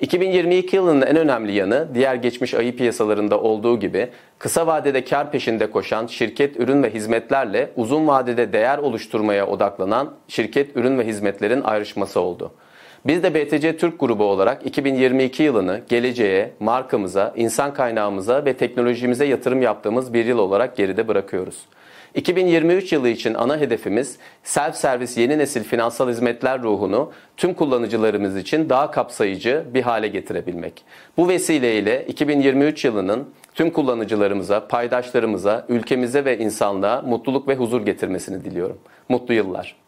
[0.00, 5.70] 2022 yılının en önemli yanı diğer geçmiş ayı piyasalarında olduğu gibi kısa vadede kar peşinde
[5.70, 12.20] koşan şirket ürün ve hizmetlerle uzun vadede değer oluşturmaya odaklanan şirket ürün ve hizmetlerin ayrışması
[12.20, 12.52] oldu.
[13.06, 19.62] Biz de BTC Türk grubu olarak 2022 yılını geleceğe, markamıza, insan kaynağımıza ve teknolojimize yatırım
[19.62, 21.56] yaptığımız bir yıl olarak geride bırakıyoruz.
[22.14, 28.90] 2023 yılı için ana hedefimiz self-servis yeni nesil finansal hizmetler ruhunu tüm kullanıcılarımız için daha
[28.90, 30.84] kapsayıcı bir hale getirebilmek.
[31.16, 38.78] Bu vesileyle 2023 yılının tüm kullanıcılarımıza, paydaşlarımıza, ülkemize ve insanlığa mutluluk ve huzur getirmesini diliyorum.
[39.08, 39.83] Mutlu yıllar.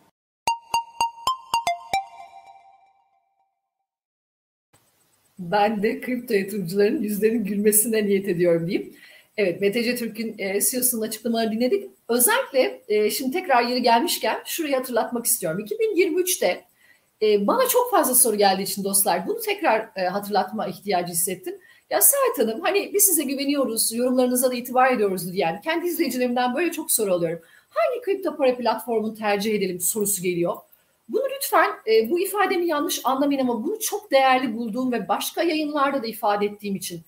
[5.38, 8.94] Ben de kripto yatırımcıların yüzlerinin gülmesine niyet ediyorum diyeyim.
[9.36, 11.90] Evet, BTC Türk'ün e, CEO'sunun açıklamalarını dinledik.
[12.08, 15.60] Özellikle e, şimdi tekrar yeri gelmişken şurayı hatırlatmak istiyorum.
[15.60, 16.64] 2023'te
[17.22, 21.54] e, bana çok fazla soru geldiği için dostlar bunu tekrar e, hatırlatma ihtiyacı hissettim.
[21.90, 26.72] Ya Serhat Hanım hani biz size güveniyoruz, yorumlarınıza da itibar ediyoruz diyen kendi izleyicilerimden böyle
[26.72, 27.40] çok soru alıyorum.
[27.68, 30.54] Hangi kripto para platformunu tercih edelim sorusu geliyor.
[31.08, 36.02] Bunu lütfen e, bu ifademi yanlış anlamayın ama bunu çok değerli bulduğum ve başka yayınlarda
[36.02, 37.02] da ifade ettiğim için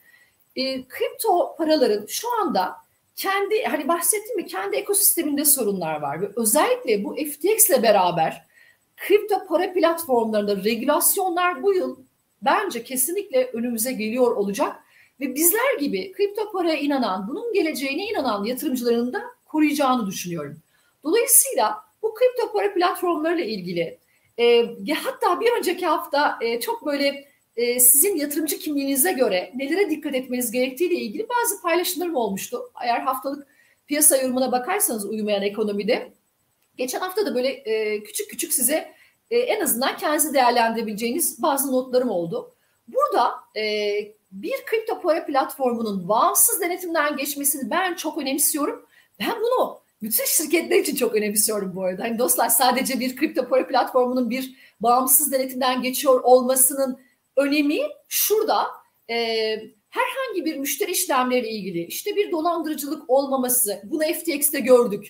[0.57, 2.77] e, kripto paraların şu anda
[3.17, 8.47] kendi hani bahsettiğim mi kendi ekosisteminde sorunlar var ve özellikle bu FTX ile beraber
[8.97, 11.97] kripto para platformlarında regülasyonlar bu yıl
[12.43, 14.77] bence kesinlikle önümüze geliyor olacak
[15.21, 20.57] ve bizler gibi kripto paraya inanan, bunun geleceğine inanan yatırımcıların da koruyacağını düşünüyorum.
[21.05, 21.88] Dolayısıyla
[22.19, 23.99] kripto para platformlarıyla ilgili
[24.39, 30.15] e, hatta bir önceki hafta e, çok böyle e, sizin yatırımcı kimliğinize göre nelere dikkat
[30.15, 32.71] etmeniz gerektiğiyle ilgili bazı paylaşımlarım olmuştu.
[32.85, 33.47] Eğer haftalık
[33.87, 36.13] piyasa yorumuna bakarsanız uyumayan ekonomide
[36.77, 38.95] geçen hafta da böyle e, küçük küçük size
[39.31, 42.55] e, en azından kendinizi değerlendirebileceğiniz bazı notlarım oldu.
[42.89, 43.95] Burada e,
[44.33, 48.87] bir kripto para platformunun bağımsız denetimden geçmesini ben çok önemsiyorum.
[49.21, 52.03] Ben bunu bütün şirketler için çok önemsiyorum bu arada.
[52.03, 56.99] Hani dostlar sadece bir kripto para platformunun bir bağımsız denetimden geçiyor olmasının
[57.37, 58.67] önemi şurada.
[59.11, 59.17] E,
[59.89, 65.07] herhangi bir müşteri işlemleriyle ilgili işte bir dolandırıcılık olmaması bunu FTX'te gördük.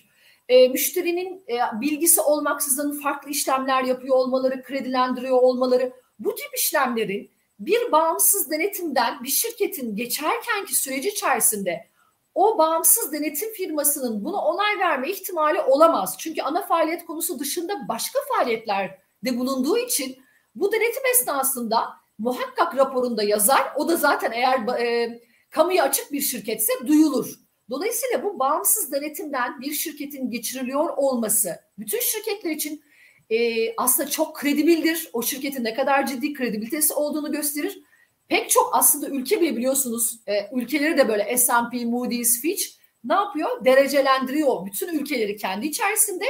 [0.49, 7.91] E, müşterinin e, bilgisi olmaksızın farklı işlemler yapıyor olmaları, kredilendiriyor olmaları bu tip işlemlerin bir
[7.91, 11.87] bağımsız denetimden bir şirketin geçerkenki süreci içerisinde
[12.35, 16.15] o bağımsız denetim firmasının bunu onay verme ihtimali olamaz.
[16.19, 20.17] Çünkü ana faaliyet konusu dışında başka faaliyetler de bulunduğu için
[20.55, 23.73] bu denetim esnasında muhakkak raporunda yazar.
[23.75, 27.39] O da zaten eğer e, kamuya açık bir şirketse duyulur.
[27.69, 32.83] Dolayısıyla bu bağımsız denetimden bir şirketin geçiriliyor olması bütün şirketler için
[33.29, 33.37] e,
[33.75, 35.09] aslında çok kredibildir.
[35.13, 37.83] O şirketin ne kadar ciddi kredibilitesi olduğunu gösterir.
[38.29, 42.63] Pek çok aslında ülke bile biliyorsunuz e, ülkeleri de böyle S&P, Moody's, Fitch
[43.03, 43.65] ne yapıyor?
[43.65, 46.25] Derecelendiriyor bütün ülkeleri kendi içerisinde.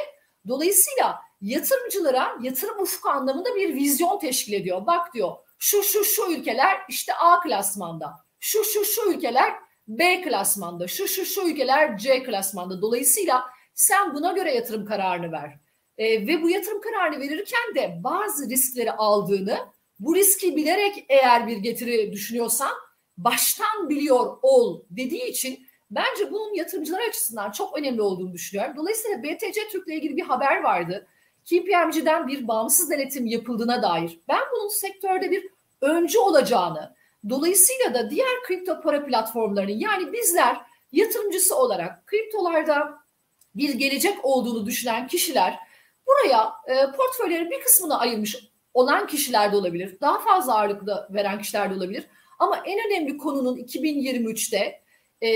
[0.47, 4.85] Dolayısıyla yatırımcılara yatırım ufku anlamında bir vizyon teşkil ediyor.
[4.87, 8.13] Bak diyor şu şu şu ülkeler işte A klasmanda.
[8.39, 9.53] Şu şu şu ülkeler
[9.87, 10.87] B klasmanda.
[10.87, 12.81] Şu şu şu ülkeler C klasmanda.
[12.81, 15.59] Dolayısıyla sen buna göre yatırım kararını ver.
[15.97, 19.57] E, ve bu yatırım kararını verirken de bazı riskleri aldığını,
[19.99, 22.71] bu riski bilerek eğer bir getiri düşünüyorsan
[23.17, 28.73] baştan biliyor ol dediği için bence bunun yatırımcılar açısından çok önemli olduğunu düşünüyorum.
[28.77, 31.07] Dolayısıyla BTC Türk'le ilgili bir haber vardı.
[31.45, 35.49] KPMG'den bir bağımsız denetim yapıldığına dair ben bunun sektörde bir
[35.81, 36.95] öncü olacağını,
[37.29, 40.57] Dolayısıyla da diğer kripto para platformlarının yani bizler
[40.91, 42.99] yatırımcısı olarak kriptolarda
[43.55, 45.59] bir gelecek olduğunu düşünen kişiler
[46.07, 49.97] buraya e, portföylerin bir kısmını ayırmış olan kişiler de olabilir.
[50.01, 52.05] Daha fazla ağırlıklı veren kişiler de olabilir.
[52.39, 54.81] Ama en önemli konunun 2023'te
[55.23, 55.29] e,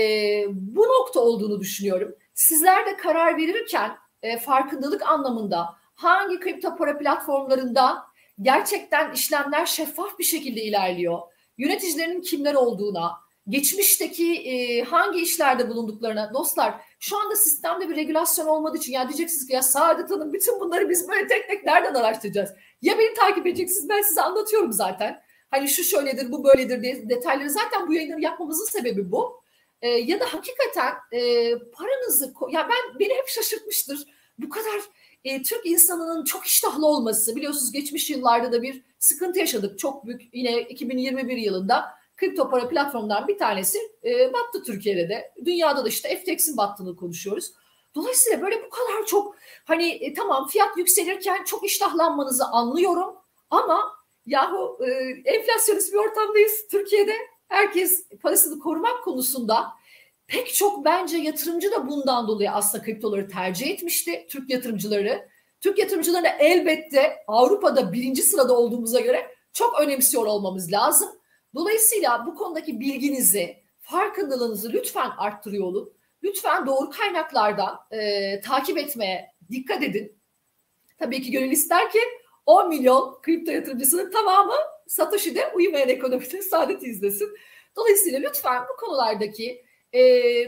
[0.50, 2.14] bu nokta olduğunu düşünüyorum.
[2.34, 8.06] Sizler de karar verirken e, farkındalık anlamında hangi kripto para platformlarında
[8.42, 11.18] gerçekten işlemler şeffaf bir şekilde ilerliyor.
[11.58, 13.12] Yöneticilerinin kimler olduğuna,
[13.48, 19.46] geçmişteki e, hangi işlerde bulunduklarına dostlar şu anda sistemde bir regülasyon olmadığı için ya diyeceksiniz
[19.46, 22.50] ki ya Saadet Hanım bütün bunları biz böyle tek tek nereden araştıracağız?
[22.82, 25.22] Ya beni takip edeceksiniz ben size anlatıyorum zaten.
[25.50, 29.40] Hani şu şöyledir bu böyledir diye detayları zaten bu yayınları yapmamızın sebebi bu.
[29.82, 33.98] E, ya da hakikaten e, paranızı ya ben beni hep şaşırtmıştır.
[34.38, 34.80] Bu kadar
[35.24, 39.78] e, Türk insanının çok iştahlı olması biliyorsunuz geçmiş yıllarda da bir sıkıntı yaşadık.
[39.78, 41.84] Çok büyük yine 2021 yılında
[42.16, 45.32] kripto para platformdan bir tanesi e, battı Türkiye'de de.
[45.44, 47.52] Dünyada da işte FTX'in battığını konuşuyoruz.
[47.94, 53.16] Dolayısıyla böyle bu kadar çok hani e, tamam fiyat yükselirken çok iştahlanmanızı anlıyorum
[53.50, 53.92] ama
[54.26, 54.90] yahu e,
[55.24, 57.14] enflasyonist bir ortamdayız Türkiye'de.
[57.48, 59.72] Herkes parasını korumak konusunda
[60.26, 64.26] pek çok bence yatırımcı da bundan dolayı aslında kriptoları tercih etmişti.
[64.30, 65.28] Türk yatırımcıları.
[65.60, 71.08] Türk yatırımcılarına elbette Avrupa'da birinci sırada olduğumuza göre çok önemsiyor olmamız lazım.
[71.54, 75.94] Dolayısıyla bu konudaki bilginizi, farkındalığınızı lütfen arttırıyor olun.
[76.22, 80.18] Lütfen doğru kaynaklardan e, takip etmeye dikkat edin.
[80.98, 81.98] Tabii ki gönül ister ki
[82.46, 84.54] 10 milyon kripto yatırımcısının tamamı
[84.86, 87.28] Satoshi'de uyumayan ekonomide saadeti izlesin.
[87.76, 89.64] Dolayısıyla lütfen bu konulardaki
[89.94, 90.00] e,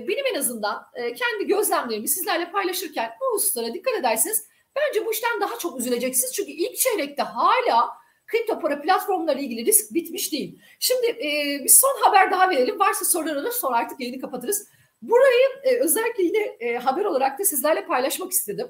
[0.09, 5.41] benim en azından e, kendi gözlemlerimi sizlerle paylaşırken bu hususlara dikkat ederseniz bence bu işten
[5.41, 6.33] daha çok üzüleceksiniz.
[6.35, 7.89] Çünkü ilk çeyrekte hala
[8.27, 10.59] kripto para platformları ilgili risk bitmiş değil.
[10.81, 12.79] Şimdi e, bir son haber daha verelim.
[12.79, 14.69] Varsa sorular olur sonra artık yayını kapatırız.
[15.03, 18.69] Burayı e, özellikle yine e, haber olarak da sizlerle paylaşmak istedim.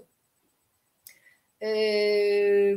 [1.62, 1.69] E,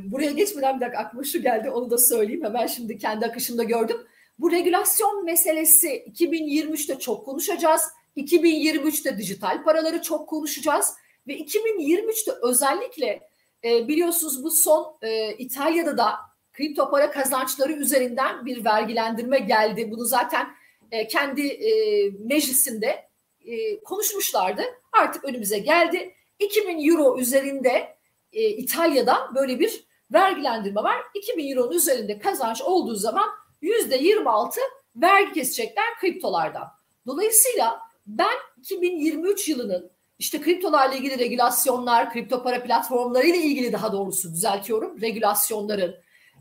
[0.03, 2.43] buraya geçmeden bir dakika aklıma şu geldi onu da söyleyeyim.
[2.43, 3.97] Hemen şimdi kendi akışımda gördüm.
[4.39, 7.81] Bu regülasyon meselesi 2023'te çok konuşacağız.
[8.17, 10.93] 2023'te dijital paraları çok konuşacağız.
[11.27, 13.29] Ve 2023'te özellikle
[13.63, 16.28] e, biliyorsunuz bu son e, İtalya'da da
[16.59, 19.91] kripto para kazançları üzerinden bir vergilendirme geldi.
[19.91, 20.47] Bunu zaten
[20.91, 21.71] e, kendi e,
[22.09, 23.09] meclisinde
[23.45, 24.61] e, konuşmuşlardı.
[24.91, 26.13] Artık önümüze geldi.
[26.39, 27.97] 2000 euro üzerinde
[28.33, 30.97] e, İtalya'da böyle bir vergilendirme var.
[31.15, 33.29] 2000 euronun üzerinde kazanç olduğu zaman
[33.61, 34.59] %26
[34.95, 36.67] vergi kesecekler kriptolardan.
[37.07, 44.33] Dolayısıyla ben 2023 yılının işte kriptolarla ilgili regülasyonlar, kripto para platformları ile ilgili daha doğrusu
[44.33, 45.01] düzeltiyorum.
[45.01, 45.95] Regülasyonların,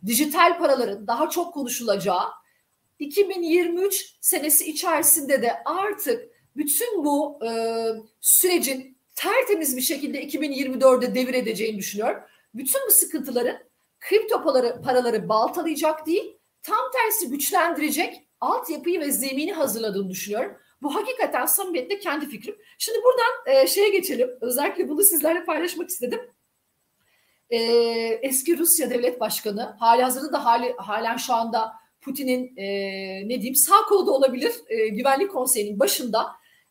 [0.06, 2.24] dijital paraların daha çok konuşulacağı
[2.98, 7.50] 2023 senesi içerisinde de artık bütün bu e,
[8.20, 12.22] sürecin tertemiz bir şekilde 2024'de devir edeceğini düşünüyorum.
[12.54, 13.58] Bütün bu sıkıntıların
[14.00, 20.56] kripto paraları, paraları baltalayacak değil, tam tersi güçlendirecek altyapıyı ve zemini hazırladığını düşünüyorum.
[20.82, 22.56] Bu hakikaten samimiyetle kendi fikrim.
[22.78, 24.30] Şimdi buradan e, şeye geçelim.
[24.40, 26.20] Özellikle bunu sizlerle paylaşmak istedim.
[27.50, 27.58] E,
[28.22, 32.66] eski Rusya Devlet Başkanı, hali hazırda da hali, halen şu anda Putin'in e,
[33.28, 36.26] ne diyeyim sağ kolu da olabilir e, Güvenlik Konseyi'nin başında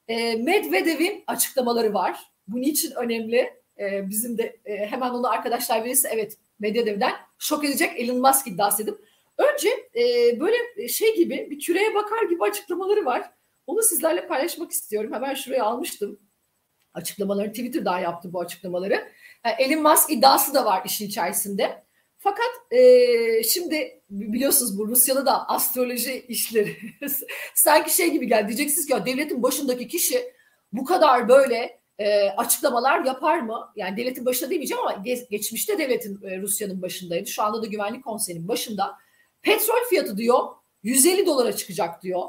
[0.07, 2.19] e, Medvedev'in açıklamaları var.
[2.47, 3.53] Bu niçin önemli?
[3.79, 8.83] E, bizim de e, hemen onu arkadaşlar verirse evet Medvedev'den şok edecek Elon Musk iddiası
[8.83, 13.31] edip Önce e, böyle şey gibi bir küreye bakar gibi açıklamaları var.
[13.67, 15.13] Onu sizlerle paylaşmak istiyorum.
[15.13, 16.19] Hemen şuraya almıştım.
[16.93, 19.11] Açıklamaları Twitter'dan yaptı bu açıklamaları.
[19.49, 21.83] Elon Musk iddiası da var işin içerisinde.
[22.19, 26.77] Fakat e, şimdi biliyorsunuz bu Rusya'da da astroloji işleri
[27.55, 28.47] sanki şey gibi geldi.
[28.47, 30.33] Diyeceksiniz ki ya devletin başındaki kişi
[30.73, 33.71] bu kadar böyle e, açıklamalar yapar mı?
[33.75, 37.29] Yani devletin başında demeyeceğim ama geç, geçmişte devletin e, Rusya'nın başındaydı.
[37.29, 38.95] Şu anda da güvenlik konseyinin başında.
[39.41, 40.39] Petrol fiyatı diyor
[40.83, 42.23] 150 dolara çıkacak diyor.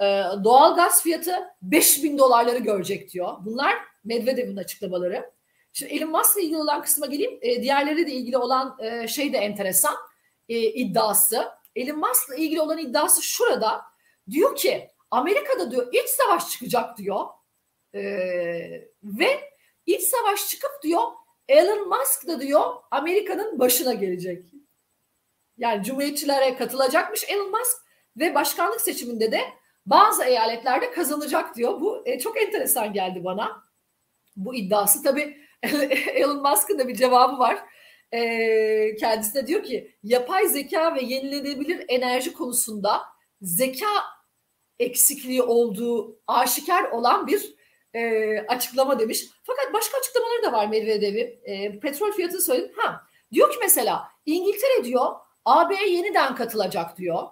[0.00, 0.04] E,
[0.44, 3.32] doğal gaz fiyatı 5000 dolarları görecek diyor.
[3.44, 3.74] Bunlar
[4.04, 5.35] Medvedev'in açıklamaları.
[5.76, 7.38] Şimdi Elon Musk'la ilgili olan kısma geleyim.
[7.42, 9.96] E, diğerleri de ilgili olan e, şey de enteresan
[10.48, 11.48] e, iddiası.
[11.74, 13.82] Elon Musk'la ilgili olan iddiası şurada.
[14.30, 17.24] Diyor ki Amerika'da diyor iç savaş çıkacak diyor.
[17.94, 18.00] E,
[19.02, 19.50] ve
[19.86, 21.02] iç savaş çıkıp diyor
[21.48, 24.44] Elon Musk da diyor Amerika'nın başına gelecek.
[25.58, 27.76] Yani cumhuriyetçilere katılacakmış Elon Musk
[28.16, 29.40] ve başkanlık seçiminde de
[29.86, 31.80] bazı eyaletlerde kazanacak diyor.
[31.80, 33.62] Bu e, çok enteresan geldi bana.
[34.36, 35.45] Bu iddiası tabii
[36.14, 37.58] Elon Musk'ın da bir cevabı var.
[38.12, 43.02] E, kendisine diyor ki yapay zeka ve yenilenebilir enerji konusunda
[43.40, 44.04] zeka
[44.78, 47.56] eksikliği olduğu aşikar olan bir
[47.94, 49.24] e, açıklama demiş.
[49.42, 51.40] Fakat başka açıklamaları da var Medvedev'in.
[51.44, 52.72] E, petrol fiyatını söyledim.
[52.76, 55.14] Ha, diyor ki mesela İngiltere diyor
[55.44, 57.22] AB'ye yeniden katılacak diyor.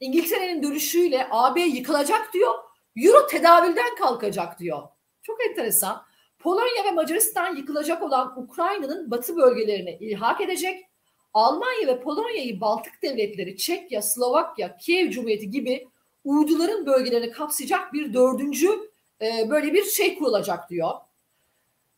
[0.00, 2.54] İngiltere'nin dönüşüyle AB yıkılacak diyor.
[2.96, 4.82] Euro tedavülden kalkacak diyor.
[5.22, 6.06] Çok enteresan.
[6.40, 10.86] Polonya ve Macaristan yıkılacak olan Ukrayna'nın batı bölgelerine ilhak edecek.
[11.34, 15.88] Almanya ve Polonya'yı Baltık devletleri, Çekya, Slovakya, Kiev Cumhuriyeti gibi
[16.24, 18.90] uyduların bölgelerini kapsayacak bir dördüncü
[19.22, 20.90] e, böyle bir şey kurulacak diyor.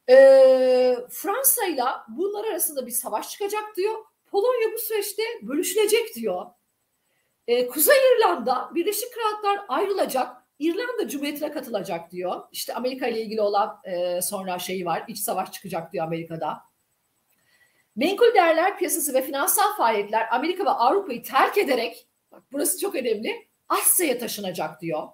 [0.08, 0.16] E,
[1.10, 3.94] Fransa ile bunlar arasında bir savaş çıkacak diyor.
[4.26, 6.46] Polonya bu süreçte bölüşülecek diyor.
[7.46, 10.41] E, Kuzey İrlanda Birleşik Krallıklar ayrılacak.
[10.58, 12.42] İrlanda Cumhuriyeti'ne katılacak diyor.
[12.52, 15.04] İşte Amerika ile ilgili olan e, sonra şeyi var.
[15.08, 16.62] İç savaş çıkacak diyor Amerika'da.
[17.96, 23.48] Menkul değerler piyasası ve finansal faaliyetler Amerika ve Avrupa'yı terk ederek, bak burası çok önemli,
[23.68, 25.08] Asya'ya taşınacak diyor.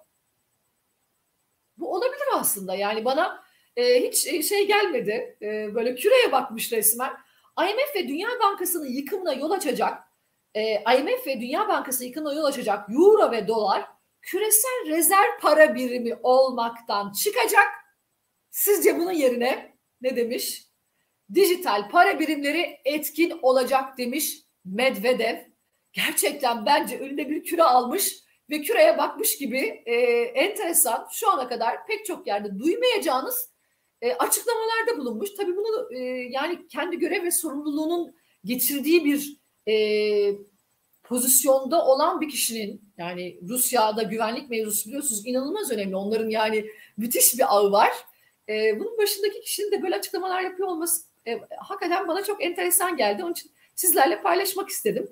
[1.77, 2.75] Bu olabilir aslında.
[2.75, 3.43] Yani bana
[3.75, 5.37] e, hiç e, şey gelmedi.
[5.41, 7.11] E, böyle küreye bakmış resmen.
[7.59, 10.03] IMF ve Dünya Bankası'nın yıkımına yol açacak,
[10.53, 13.85] e, IMF ve Dünya Bankası yıkımına yol açacak euro ve dolar
[14.21, 17.67] küresel rezerv para birimi olmaktan çıkacak.
[18.51, 20.69] Sizce bunun yerine ne demiş?
[21.33, 25.37] Dijital para birimleri etkin olacak demiş Medvedev.
[25.93, 31.85] Gerçekten bence önüne bir küre almış ve küreye bakmış gibi e, enteresan şu ana kadar
[31.87, 33.49] pek çok yerde duymayacağınız
[34.01, 35.29] e, açıklamalarda bulunmuş.
[35.37, 39.73] Tabii bunu e, yani kendi görev ve sorumluluğunun getirdiği bir e,
[41.09, 45.95] pozisyonda olan bir kişinin yani Rusya'da güvenlik mevzusu biliyorsunuz inanılmaz önemli.
[45.95, 46.65] Onların yani
[46.97, 47.91] müthiş bir ağı var.
[48.49, 53.23] E, bunun başındaki kişinin de böyle açıklamalar yapıyor olması e, hakikaten bana çok enteresan geldi.
[53.23, 55.09] Onun için sizlerle paylaşmak istedim.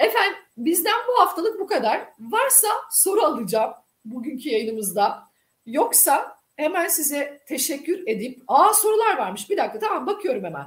[0.00, 2.08] Efendim bizden bu haftalık bu kadar.
[2.20, 3.72] Varsa soru alacağım
[4.04, 5.22] bugünkü yayınımızda.
[5.66, 9.50] Yoksa hemen size teşekkür edip aa sorular varmış.
[9.50, 10.66] Bir dakika tamam bakıyorum hemen.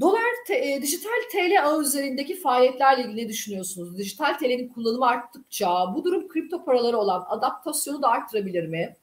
[0.00, 3.98] Dolar te, dijital TL ağı üzerindeki faaliyetlerle ilgili ne düşünüyorsunuz?
[3.98, 8.96] Dijital TL'nin kullanımı arttıkça bu durum kripto paraları olan adaptasyonu da arttırabilir mi?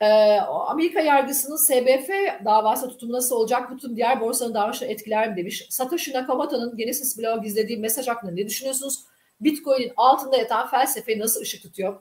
[0.00, 0.06] Ee,
[0.40, 2.10] Amerika yargısının SBF
[2.44, 3.76] davası tutumu nasıl olacak?
[3.76, 5.66] Bütün diğer borsanın davranışını etkiler mi demiş.
[5.70, 9.04] Satoshi Nakamoto'nun Genesis bloğa gizlediği mesaj hakkında ne düşünüyorsunuz?
[9.40, 11.98] Bitcoin'in altında yatan felsefeyi nasıl ışık tutuyor?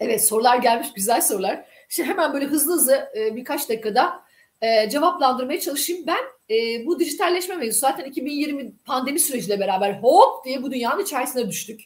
[0.00, 1.64] Evet sorular gelmiş güzel sorular.
[1.88, 4.22] Şimdi hemen böyle hızlı hızlı e, birkaç dakikada
[4.62, 6.06] e, cevaplandırmaya çalışayım.
[6.06, 11.48] Ben e, bu dijitalleşme mevzusu zaten 2020 pandemi süreciyle beraber hop diye bu dünyanın içerisine
[11.48, 11.80] düştük.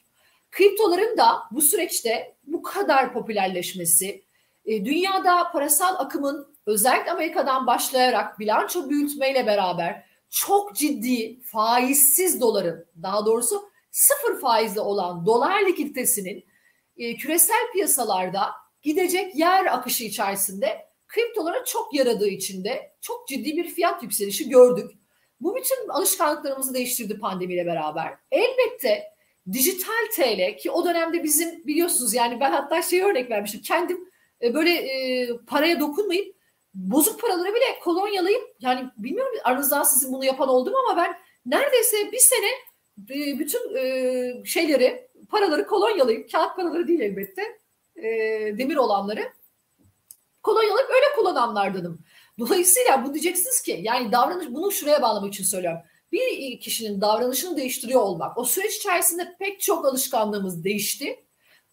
[0.51, 4.25] Kriptoların da bu süreçte bu kadar popülerleşmesi,
[4.65, 13.27] e, dünyada parasal akımın özellikle Amerika'dan başlayarak bilanço büyütmeyle beraber çok ciddi faizsiz doların daha
[13.27, 16.45] doğrusu sıfır faizli olan dolar likiditesinin
[16.97, 18.51] e, küresel piyasalarda
[18.83, 24.91] gidecek yer akışı içerisinde kriptolara çok yaradığı için de çok ciddi bir fiyat yükselişi gördük.
[25.41, 28.15] Bu bütün alışkanlıklarımızı değiştirdi pandemiyle beraber.
[28.31, 29.03] Elbette
[29.53, 33.61] dijital TL ki o dönemde bizim biliyorsunuz yani ben hatta şey örnek vermiştim.
[33.63, 34.11] Kendim
[34.43, 36.37] e, böyle e, paraya dokunmayıp
[36.75, 41.17] bozuk paraları bile kolonyalayıp yani bilmiyorum aranızdan sizin bunu yapan oldu mu ama ben
[41.47, 42.49] neredeyse bir sene
[43.11, 43.61] e, bütün
[44.45, 47.43] şeyleri paraları kolonyalayıp kağıt paraları değil elbette
[48.59, 49.33] demir olanları
[50.47, 52.05] kolonyalayıp öyle kullananlardanım.
[52.39, 55.81] Dolayısıyla bu diyeceksiniz ki yani davranış bunu şuraya bağlamak için söylüyorum.
[56.13, 58.39] Bir kişinin davranışını değiştiriyor olmak.
[58.39, 61.25] O süreç içerisinde pek çok alışkanlığımız değişti.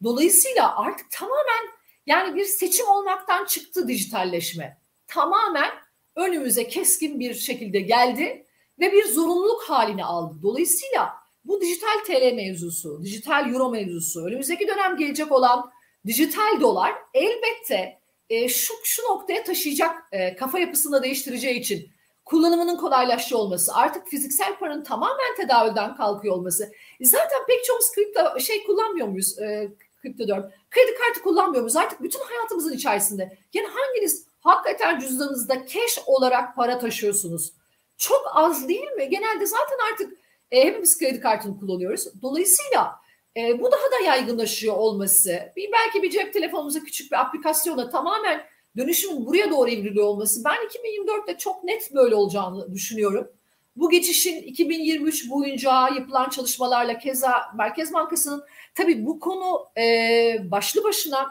[0.03, 1.69] Dolayısıyla artık tamamen
[2.05, 4.77] yani bir seçim olmaktan çıktı dijitalleşme.
[5.07, 5.71] Tamamen
[6.15, 8.45] önümüze keskin bir şekilde geldi
[8.79, 10.35] ve bir zorunluluk halini aldı.
[10.43, 11.13] Dolayısıyla
[11.45, 15.71] bu dijital TL mevzusu, dijital euro mevzusu, önümüzdeki dönem gelecek olan
[16.05, 21.89] dijital dolar elbette e, şu şu noktaya taşıyacak e, kafa yapısını değiştireceği için
[22.25, 26.71] kullanımının kolaylaşıyor olması, artık fiziksel paranın tamamen tedavülden kalkıyor olması.
[26.99, 29.39] E, zaten pek çoğumuz kripto şey kullanmıyor muyuz?
[29.39, 30.51] E, kripto diyorum.
[30.71, 31.75] Kredi kartı kullanmıyor muyuz?
[31.75, 33.37] Artık bütün hayatımızın içerisinde.
[33.53, 37.53] Yani hanginiz hakikaten cüzdanınızda cash olarak para taşıyorsunuz?
[37.97, 39.09] Çok az değil mi?
[39.09, 40.17] Genelde zaten artık
[40.51, 42.21] e, hepimiz kredi kartını kullanıyoruz.
[42.21, 43.02] Dolayısıyla
[43.37, 48.43] e, bu daha da yaygınlaşıyor olması, bir belki bir cep telefonumuza küçük bir aplikasyonla tamamen
[48.77, 53.27] dönüşümün buraya doğru evriliyor olması ben 2024'te çok net böyle olacağını düşünüyorum.
[53.75, 58.43] Bu geçişin 2023 boyunca yapılan çalışmalarla keza Merkez Bankası'nın
[58.75, 61.29] tabii bu konu e, başlı başına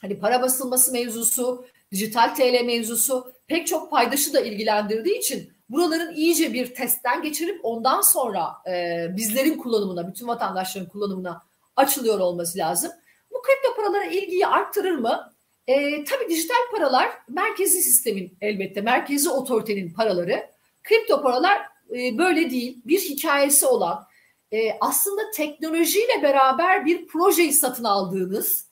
[0.00, 6.52] hani para basılması mevzusu, dijital TL mevzusu pek çok paydaşı da ilgilendirdiği için buraların iyice
[6.52, 11.42] bir testten geçirip ondan sonra e, bizlerin kullanımına, bütün vatandaşların kullanımına
[11.76, 12.92] açılıyor olması lazım.
[13.30, 15.32] kripto paralara ilgiyi arttırır mı?
[15.66, 20.46] E, tabii dijital paralar merkezi sistemin elbette merkezi otoritenin paraları.
[20.82, 22.82] Kripto paralar e, böyle değil.
[22.84, 24.06] Bir hikayesi olan
[24.52, 28.68] e, aslında teknolojiyle beraber bir projeyi satın aldığınız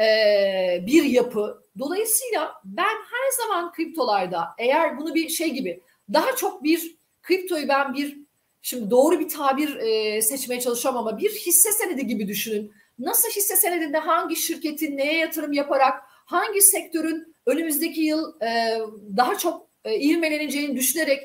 [0.00, 0.06] e,
[0.86, 1.62] bir yapı.
[1.78, 5.82] Dolayısıyla ben her zaman kriptolarda eğer bunu bir şey gibi
[6.12, 8.18] daha çok bir kriptoyu ben bir
[8.62, 12.72] şimdi doğru bir tabir e, seçmeye çalışıyorum ama bir hisse senedi gibi düşünün.
[12.98, 18.78] Nasıl hisse senedinde hangi şirketin neye yatırım yaparak hangi sektörün önümüzdeki yıl e,
[19.16, 21.22] daha çok e, ivmeleneceğini düşünerek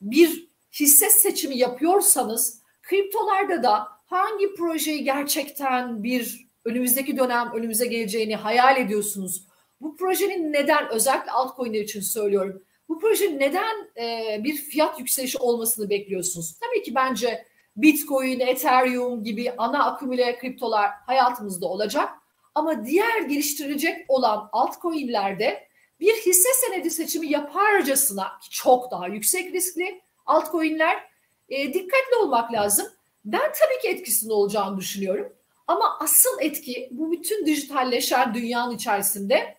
[0.00, 0.48] bir
[0.80, 9.46] hisse seçimi yapıyorsanız kriptolarda da hangi projeyi gerçekten bir önümüzdeki dönem önümüze geleceğini hayal ediyorsunuz?
[9.80, 12.62] Bu projenin neden özellikle altcoin'ler için söylüyorum.
[12.88, 16.58] Bu projenin neden e, bir fiyat yükselişi olmasını bekliyorsunuz?
[16.60, 17.44] Tabii ki bence
[17.76, 22.08] Bitcoin, Ethereum gibi ana akümüle kriptolar hayatımızda olacak.
[22.54, 25.68] Ama diğer geliştirilecek olan altcoin'lerde
[26.00, 31.04] bir hisse senedi seçimi yaparcasına çok daha yüksek riskli altcoin'ler
[31.48, 32.86] e, dikkatli olmak lazım.
[33.24, 35.32] Ben tabii ki etkisinde olacağını düşünüyorum.
[35.66, 39.56] Ama asıl etki bu bütün dijitalleşen dünyanın içerisinde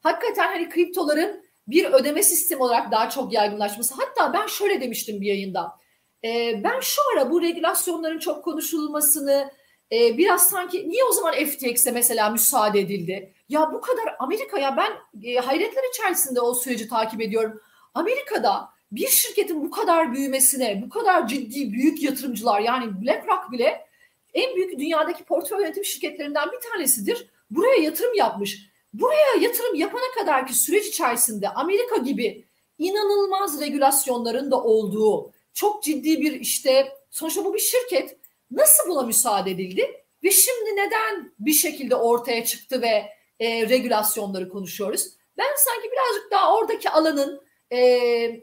[0.00, 3.94] hakikaten hani kriptoların bir ödeme sistemi olarak daha çok yaygınlaşması.
[3.94, 5.78] Hatta ben şöyle demiştim bir yayında.
[6.24, 9.50] E, ben şu ara bu regülasyonların çok konuşulmasını
[9.92, 13.34] e, biraz sanki niye o zaman FTX'e mesela müsaade edildi?
[13.48, 14.92] Ya bu kadar Amerika'ya ben
[15.28, 17.60] e, hayretler içerisinde o süreci takip ediyorum.
[17.94, 23.88] Amerika'da bir şirketin bu kadar büyümesine, bu kadar ciddi büyük yatırımcılar yani BlackRock bile
[24.34, 27.30] en büyük dünyadaki portföy yönetim şirketlerinden bir tanesidir.
[27.50, 28.67] Buraya yatırım yapmış.
[28.92, 32.44] Buraya yatırım yapana kadarki süreç içerisinde Amerika gibi
[32.78, 38.16] inanılmaz regülasyonların da olduğu, çok ciddi bir işte sonuçta bu bir şirket
[38.50, 43.04] nasıl buna müsaade edildi ve şimdi neden bir şekilde ortaya çıktı ve
[43.40, 45.08] e, regülasyonları konuşuyoruz?
[45.38, 47.80] Ben sanki birazcık daha oradaki alanın e,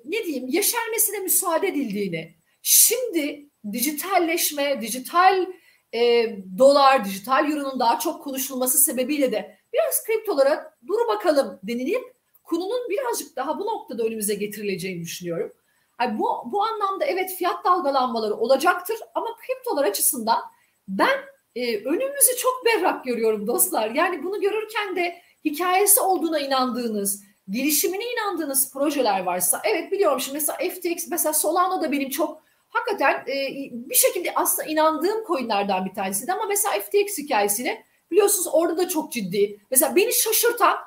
[0.06, 5.48] ne diyeyim yeşermesine müsaade edildiğini, şimdi dijitalleşme, dijital
[5.94, 6.26] e,
[6.58, 13.36] dolar, dijital euronun daha çok konuşulması sebebiyle de biraz kriptolara dur bakalım denilip konunun birazcık
[13.36, 15.54] daha bu noktada önümüze getirileceğini düşünüyorum.
[16.02, 20.40] Yani bu, bu anlamda evet fiyat dalgalanmaları olacaktır ama kriptolar açısından
[20.88, 21.20] ben
[21.56, 23.90] e, önümüzü çok berrak görüyorum dostlar.
[23.90, 30.58] Yani bunu görürken de hikayesi olduğuna inandığınız, gelişimine inandığınız projeler varsa evet biliyorum şimdi mesela
[30.58, 36.34] FTX mesela Solana da benim çok hakikaten e, bir şekilde aslında inandığım coinlerden bir tanesiydi
[36.34, 39.60] ama mesela FTX hikayesini biliyorsunuz orada da çok ciddi.
[39.72, 40.78] Mesela beni şaşırtan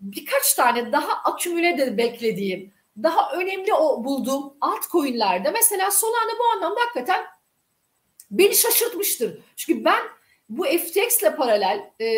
[0.00, 2.72] birkaç tane daha akümüle de beklediğim,
[3.02, 7.24] daha önemli o bulduğum altcoin'lerde mesela Solana bu anlamda hakikaten
[8.30, 9.38] beni şaşırtmıştır.
[9.56, 10.02] Çünkü ben
[10.48, 12.08] bu FTX ile paralel e,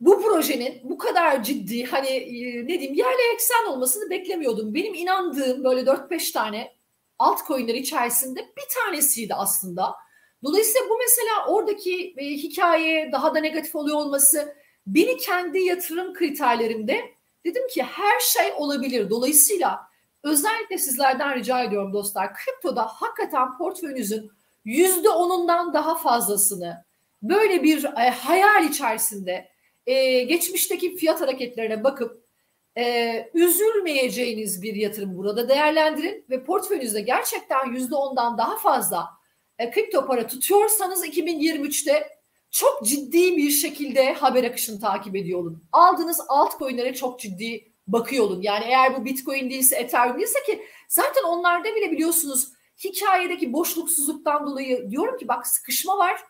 [0.00, 4.74] bu projenin bu kadar ciddi hani e, ne diyeyim yerle eksen olmasını beklemiyordum.
[4.74, 6.72] Benim inandığım böyle 4-5 tane
[7.18, 9.94] altcoin'ler içerisinde bir tanesiydi aslında.
[10.44, 14.54] Dolayısıyla bu mesela oradaki e, hikaye daha da negatif oluyor olması
[14.86, 17.00] beni kendi yatırım kriterlerimde
[17.44, 19.10] dedim ki her şey olabilir.
[19.10, 19.80] Dolayısıyla
[20.22, 24.30] özellikle sizlerden rica ediyorum dostlar kriptoda hakikaten portföyünüzün
[24.64, 26.84] yüzde onundan daha fazlasını
[27.22, 29.48] böyle bir e, hayal içerisinde
[29.86, 32.22] e, geçmişteki fiyat hareketlerine bakıp
[32.78, 39.10] e, üzülmeyeceğiniz bir yatırım burada değerlendirin ve portföyünüzde gerçekten yüzde ondan daha fazla
[39.62, 42.08] e, kripto para tutuyorsanız 2023'te
[42.50, 45.64] çok ciddi bir şekilde haber akışını takip ediyor olun.
[45.72, 48.42] Aldığınız altcoin'lere çok ciddi bakıyor olun.
[48.42, 52.52] Yani eğer bu Bitcoin değilse Ethereum değilse ki zaten onlarda bile biliyorsunuz
[52.84, 56.20] hikayedeki boşluksuzluktan dolayı diyorum ki bak sıkışma var.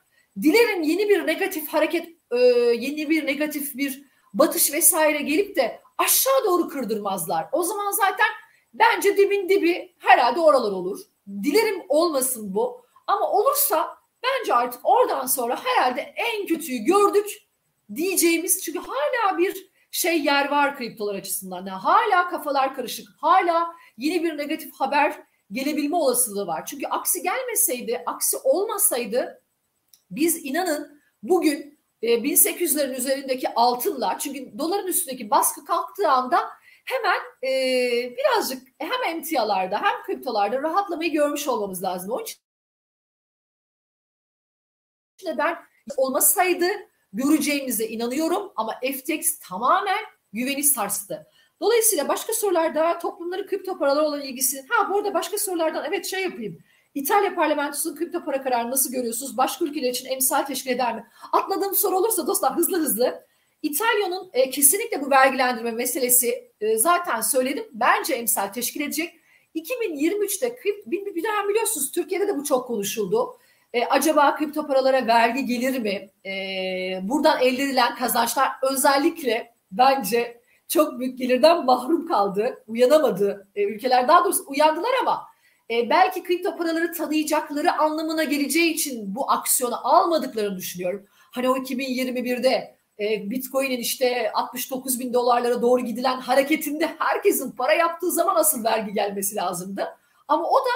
[0.43, 2.39] Dilerim yeni bir negatif hareket, e,
[2.79, 4.05] yeni bir negatif bir
[4.35, 7.47] batış vesaire gelip de aşağı doğru kırdırmazlar.
[7.53, 8.29] O zaman zaten
[8.75, 11.01] bence dibin dibi herhalde oralar olur.
[11.43, 12.83] Dilerim olmasın bu.
[13.07, 17.49] Ama olursa bence artık oradan sonra herhalde en kötüyü gördük
[17.95, 21.67] diyeceğimiz çünkü hala bir şey yer var kriptolar açısından.
[21.67, 23.09] Yani hala kafalar karışık.
[23.21, 25.23] Hala yeni bir negatif haber
[25.53, 26.67] gelebilme olasılığı var.
[26.67, 29.43] Çünkü aksi gelmeseydi, aksi olmasaydı
[30.11, 36.39] biz inanın bugün 1800'lerin e, üzerindeki altınla çünkü doların üstündeki baskı kalktığı anda
[36.85, 37.53] hemen e,
[38.17, 42.11] birazcık hem emtialarda hem kriptolarda rahatlamayı görmüş olmamız lazım.
[42.11, 42.37] Onun için
[45.39, 45.57] ben
[45.97, 46.67] olmasaydı
[47.13, 51.27] göreceğimize inanıyorum ama FTX tamamen güveni sarstı.
[51.61, 54.65] Dolayısıyla başka sorularda toplumların kripto paralar olan ilgisi.
[54.69, 56.59] Ha bu arada başka sorulardan evet şey yapayım.
[56.95, 59.37] İtalya parlamentosunun kripto para kararını nasıl görüyorsunuz?
[59.37, 61.07] Başka ülkeler için emsal teşkil eder mi?
[61.33, 63.27] Atladığım soru olursa dostlar hızlı hızlı.
[63.63, 67.65] İtalya'nın e, kesinlikle bu vergilendirme meselesi e, zaten söyledim.
[67.73, 69.21] Bence emsal teşkil edecek.
[69.55, 73.39] 2023'te kript, bir, bir dönem biliyorsunuz Türkiye'de de bu çok konuşuldu.
[73.73, 76.11] E, acaba kripto paralara vergi gelir mi?
[76.27, 82.65] E, buradan elde edilen kazançlar özellikle bence çok büyük gelirden mahrum kaldı.
[82.67, 84.09] Uyanamadı e, ülkeler.
[84.09, 85.23] Daha doğrusu uyandılar ama
[85.71, 91.07] e, belki kripto paraları tanıyacakları anlamına geleceği için bu aksiyonu almadıklarını düşünüyorum.
[91.11, 98.11] Hani o 2021'de e, Bitcoin'in işte 69 bin dolarlara doğru gidilen hareketinde herkesin para yaptığı
[98.13, 99.89] zaman asıl vergi gelmesi lazımdı.
[100.29, 100.71] Ama o da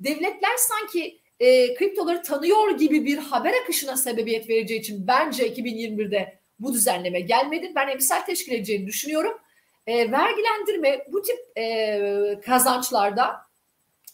[0.00, 6.72] devletler sanki e, kriptoları tanıyor gibi bir haber akışına sebebiyet vereceği için bence 2021'de bu
[6.72, 7.72] düzenleme gelmedi.
[7.74, 9.38] Ben emsal teşkil edeceğini düşünüyorum.
[9.86, 13.42] E, vergilendirme bu tip e, kazançlarda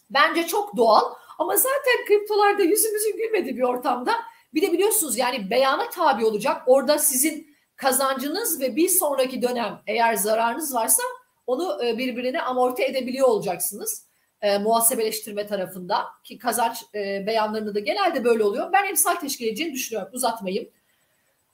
[0.09, 4.15] bence çok doğal ama zaten kriptolarda yüzümüzün gülmediği bir ortamda
[4.53, 6.61] bir de biliyorsunuz yani beyana tabi olacak.
[6.65, 11.03] Orada sizin kazancınız ve bir sonraki dönem eğer zararınız varsa
[11.47, 14.08] onu e, birbirine amorti edebiliyor olacaksınız.
[14.41, 18.73] E, muhasebeleştirme tarafında ki kazanç e, beyanlarında da genelde böyle oluyor.
[18.73, 20.09] Ben emsal teşkil edeceğini düşünüyorum.
[20.13, 20.69] Uzatmayayım.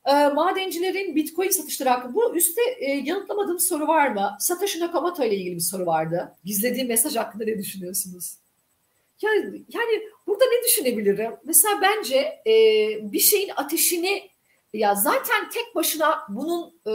[0.05, 4.37] E, madencilerin bitcoin satışları hakkında bu üstte e, yanıtlamadığım soru var mı?
[4.39, 6.35] Satoshi Nakamoto ile ilgili bir soru vardı.
[6.43, 8.37] Gizlediğim mesaj hakkında ne düşünüyorsunuz?
[9.21, 11.31] Yani, yani burada ne düşünebilirim?
[11.43, 12.17] Mesela bence
[12.47, 12.53] e,
[13.01, 14.29] bir şeyin ateşini
[14.73, 16.91] ya zaten tek başına bunun e,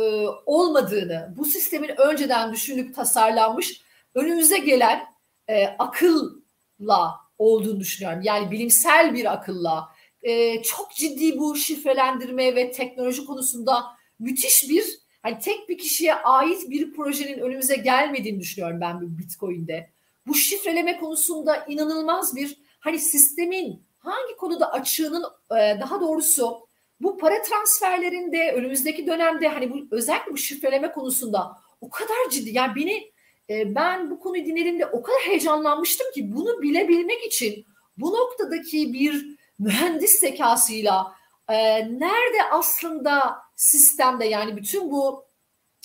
[0.47, 3.83] olmadığını, bu sistemin önceden düşünülüp tasarlanmış,
[4.15, 5.07] önümüze gelen
[5.51, 8.21] e, akılla olduğunu düşünüyorum.
[8.23, 9.89] Yani bilimsel bir akılla.
[10.23, 13.85] E, çok ciddi bu şifrelendirme ve teknoloji konusunda
[14.19, 14.85] müthiş bir,
[15.23, 19.91] hani tek bir kişiye ait bir projenin önümüze gelmediğini düşünüyorum ben bu Bitcoin'de.
[20.27, 26.67] Bu şifreleme konusunda inanılmaz bir, hani sistemin hangi konuda açığının e, daha doğrusu
[27.01, 32.77] bu para transferlerinde önümüzdeki dönemde hani bu özellikle bu şifreleme konusunda o kadar ciddi yani
[32.77, 33.13] beni
[33.51, 40.21] ben bu konuyu dinlediğimde o kadar heyecanlanmıştım ki bunu bilebilmek için bu noktadaki bir mühendis
[40.21, 41.13] zekasıyla
[41.49, 41.55] e,
[42.01, 45.25] nerede aslında sistemde yani bütün bu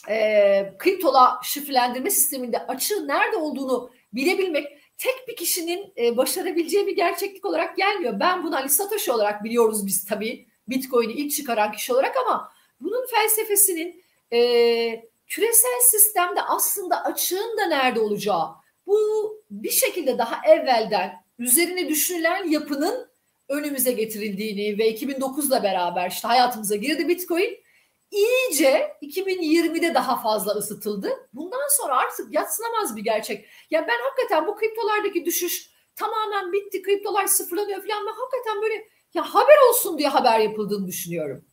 [0.10, 7.46] e, kriptola şifrelendirme sisteminde açığı nerede olduğunu bilebilmek tek bir kişinin e, başarabileceği bir gerçeklik
[7.46, 8.20] olarak gelmiyor.
[8.20, 13.06] Ben bunu Ali Satoshi olarak biliyoruz biz tabii Bitcoin'i ilk çıkaran kişi olarak ama bunun
[13.08, 14.04] felsefesinin
[14.34, 14.40] e,
[15.28, 18.48] küresel sistemde aslında açığın da nerede olacağı
[18.88, 18.98] bu
[19.50, 23.10] bir şekilde daha evvelden üzerine düşünülen yapının
[23.50, 27.66] önümüze getirildiğini ve 2009'la beraber işte hayatımıza girdi Bitcoin
[28.12, 31.30] iyice 2020'de daha fazla ısıtıldı.
[31.34, 33.46] Bundan sonra artık yatsınamaz bir gerçek.
[33.72, 38.06] Ya ben hakikaten bu kriptolardaki düşüş tamamen bitti, kriptolar sıfırlanıyor falan.
[38.06, 41.46] Ben hakikaten böyle ya haber olsun diye haber yapıldığını düşünüyorum.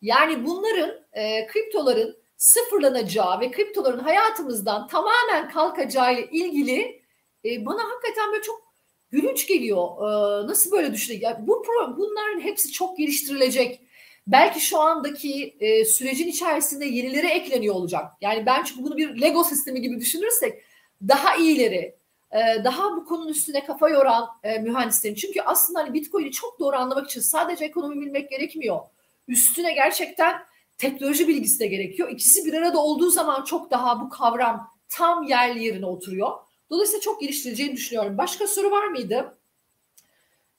[0.00, 7.02] Yani bunların e, kriptoların sıfırlanacağı ve kriptoların hayatımızdan tamamen kalkacağı ile ilgili
[7.44, 8.62] e, bana hakikaten böyle çok
[9.10, 9.88] gülünç geliyor.
[9.98, 11.22] E, nasıl böyle düşünüyor?
[11.22, 11.64] Yani bu
[11.96, 13.80] bunların hepsi çok geliştirilecek.
[14.26, 18.04] Belki şu andaki e, sürecin içerisinde yenileri ekleniyor olacak.
[18.20, 20.62] Yani ben çünkü bunu bir Lego sistemi gibi düşünürsek
[21.08, 21.96] daha iyileri,
[22.32, 25.14] e, daha bu konunun üstüne kafa yoran e, mühendislerin.
[25.14, 28.80] Çünkü aslında hani Bitcoin'i çok doğru anlamak için sadece ekonomi bilmek gerekmiyor.
[29.28, 30.47] Üstüne gerçekten
[30.78, 32.08] teknoloji bilgisi de gerekiyor.
[32.10, 36.30] İkisi bir arada olduğu zaman çok daha bu kavram tam yerli yerine oturuyor.
[36.70, 38.18] Dolayısıyla çok geliştireceğini düşünüyorum.
[38.18, 39.38] Başka soru var mıydı?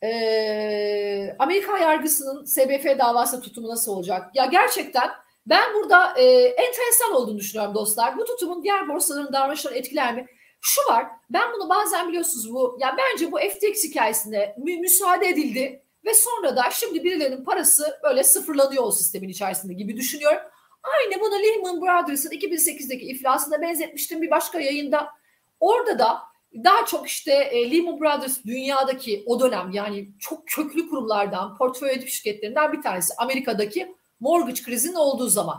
[0.03, 4.35] Ee, Amerika yargısının SBF davası tutumu nasıl olacak?
[4.35, 5.09] Ya gerçekten
[5.45, 8.17] ben burada e, enteresan olduğunu düşünüyorum dostlar.
[8.17, 10.25] Bu tutumun diğer borsaların davranışlarını etkiler mi?
[10.61, 15.83] Şu var, ben bunu bazen biliyorsunuz bu, ya bence bu FTX hikayesinde mü, müsaade edildi
[16.05, 20.41] ve sonra da şimdi birilerinin parası böyle sıfırlanıyor o sistemin içerisinde gibi düşünüyorum.
[20.83, 25.09] Aynı bunu Lehman Brothers'ın 2008'deki iflasına benzetmiştim bir başka yayında.
[25.59, 26.21] Orada da
[26.53, 32.73] daha çok işte e, Lehman Brothers dünyadaki o dönem yani çok köklü kurumlardan, portföy şirketlerinden
[32.73, 35.57] bir tanesi Amerika'daki mortgage krizinin olduğu zaman.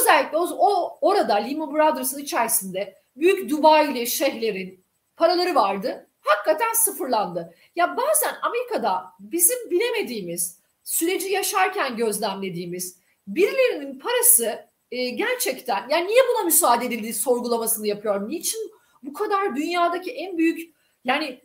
[0.00, 4.84] Özellikle o, o orada Lehman Brothers'ın içerisinde büyük Dubai'li şeyhlerin
[5.16, 6.07] paraları vardı.
[6.28, 7.54] Hakikaten sıfırlandı.
[7.76, 16.44] Ya bazen Amerika'da bizim bilemediğimiz, süreci yaşarken gözlemlediğimiz birilerinin parası e, gerçekten yani niye buna
[16.44, 18.28] müsaade edildiği sorgulamasını yapıyorum.
[18.28, 18.70] Niçin
[19.02, 20.74] bu kadar dünyadaki en büyük
[21.04, 21.40] yani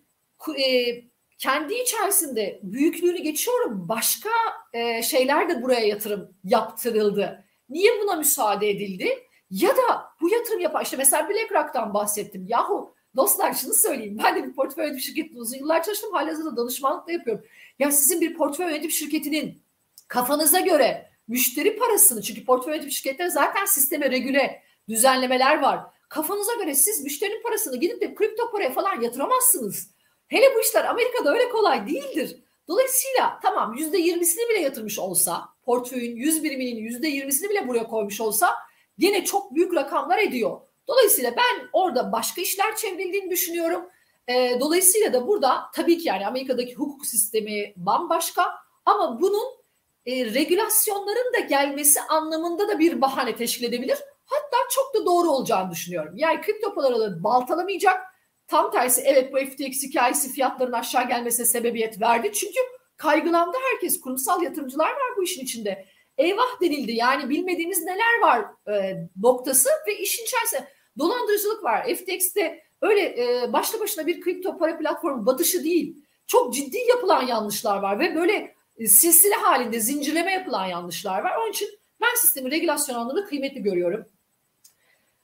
[0.57, 0.95] e,
[1.37, 4.29] kendi içerisinde büyüklüğünü geçiyorum başka
[4.73, 7.45] e, şeyler de buraya yatırım yaptırıldı.
[7.69, 9.27] Niye buna müsaade edildi?
[9.49, 12.45] Ya da bu yatırım yapan işte mesela BlackRock'tan bahsettim.
[12.47, 14.17] Yahu Dostlar şunu söyleyeyim.
[14.23, 16.13] Ben de bir portföy yönetim şirketinde uzun yıllar çalıştım.
[16.13, 17.45] Halihazırda danışmanlık da yapıyorum.
[17.79, 19.63] Ya sizin bir portföy yönetim şirketinin
[20.07, 25.79] kafanıza göre müşteri parasını çünkü portföy yönetim şirketleri zaten sisteme regüle düzenlemeler var.
[26.09, 29.89] Kafanıza göre siz müşterinin parasını gidip de kripto paraya falan yatıramazsınız.
[30.27, 32.43] Hele bu işler Amerika'da öyle kolay değildir.
[32.67, 38.21] Dolayısıyla tamam yüzde yirmisini bile yatırmış olsa, portföyün yüz biriminin yüzde yirmisini bile buraya koymuş
[38.21, 38.55] olsa
[38.97, 40.61] gene çok büyük rakamlar ediyor.
[40.87, 43.89] Dolayısıyla ben orada başka işler çevrildiğini düşünüyorum.
[44.27, 48.55] E, dolayısıyla da burada tabii ki yani Amerika'daki hukuk sistemi bambaşka
[48.85, 49.63] ama bunun
[50.05, 53.97] e, regülasyonların da gelmesi anlamında da bir bahane teşkil edebilir.
[54.25, 56.13] Hatta çok da doğru olacağını düşünüyorum.
[56.15, 58.01] Yani kripto paraları baltalamayacak.
[58.47, 62.31] Tam tersi evet bu FTX hikayesi fiyatların aşağı gelmesine sebebiyet verdi.
[62.33, 62.59] Çünkü
[62.97, 64.01] kaygılandı herkes.
[64.01, 65.85] Kurumsal yatırımcılar var bu işin içinde.
[66.17, 66.91] Eyvah denildi.
[66.91, 70.67] Yani bilmediğimiz neler var e, noktası ve işin içerisinde
[70.99, 71.95] dolandırıcılık var.
[71.95, 75.97] FTX'te öyle e, başlı başına bir kripto para platformu batışı değil.
[76.27, 81.37] Çok ciddi yapılan yanlışlar var ve böyle e, silsile halinde zincirleme yapılan yanlışlar var.
[81.41, 81.69] Onun için
[82.01, 84.05] ben sistemi regülasyon anlamında kıymetli görüyorum.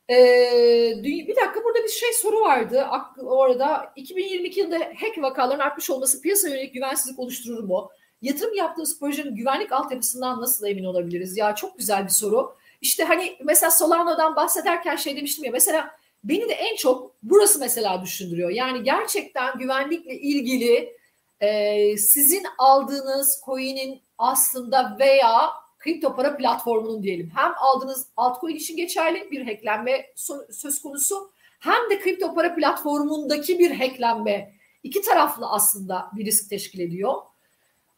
[0.09, 2.87] Ee, bir dakika burada bir şey soru vardı
[3.21, 7.89] orada 2022 yılında hack vakalarının artmış olması piyasa yönelik güvensizlik oluşturur mu?
[8.21, 11.37] Yatırım yaptığımız projenin güvenlik altyapısından nasıl emin olabiliriz?
[11.37, 12.55] Ya çok güzel bir soru.
[12.81, 15.91] İşte hani mesela Solano'dan bahsederken şey demiştim ya mesela
[16.23, 18.49] beni de en çok burası mesela düşündürüyor.
[18.49, 20.95] Yani gerçekten güvenlikle ilgili
[21.41, 25.49] e, sizin aldığınız coin'in aslında veya
[25.79, 30.05] kripto para platformunun diyelim hem aldığınız altcoin için geçerli bir hacklenme
[30.51, 34.53] söz konusu hem de kripto para platformundaki bir hacklenme
[34.83, 37.13] iki taraflı aslında bir risk teşkil ediyor.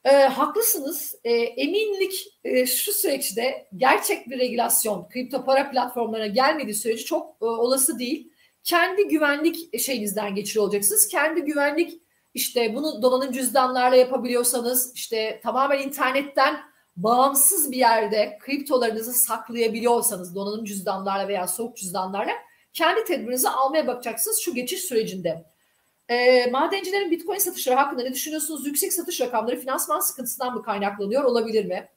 [0.05, 1.15] E, haklısınız.
[1.23, 7.45] E, eminlik e, şu süreçte gerçek bir regülasyon kripto para platformlarına gelmediği sürece çok e,
[7.45, 8.31] olası değil.
[8.63, 11.07] Kendi güvenlik şeyinizden geçiriyor olacaksınız.
[11.07, 12.01] Kendi güvenlik
[12.33, 16.57] işte bunu donanım cüzdanlarla yapabiliyorsanız işte tamamen internetten
[16.95, 22.33] bağımsız bir yerde kriptolarınızı saklayabiliyorsanız donanım cüzdanlarla veya soğuk cüzdanlarla
[22.73, 25.50] kendi tedbirinizi almaya bakacaksınız şu geçiş sürecinde.
[26.11, 28.67] E, madencilerin bitcoin satışları hakkında ne düşünüyorsunuz?
[28.67, 31.23] Yüksek satış rakamları finansman sıkıntısından mı kaynaklanıyor?
[31.23, 31.89] Olabilir mi?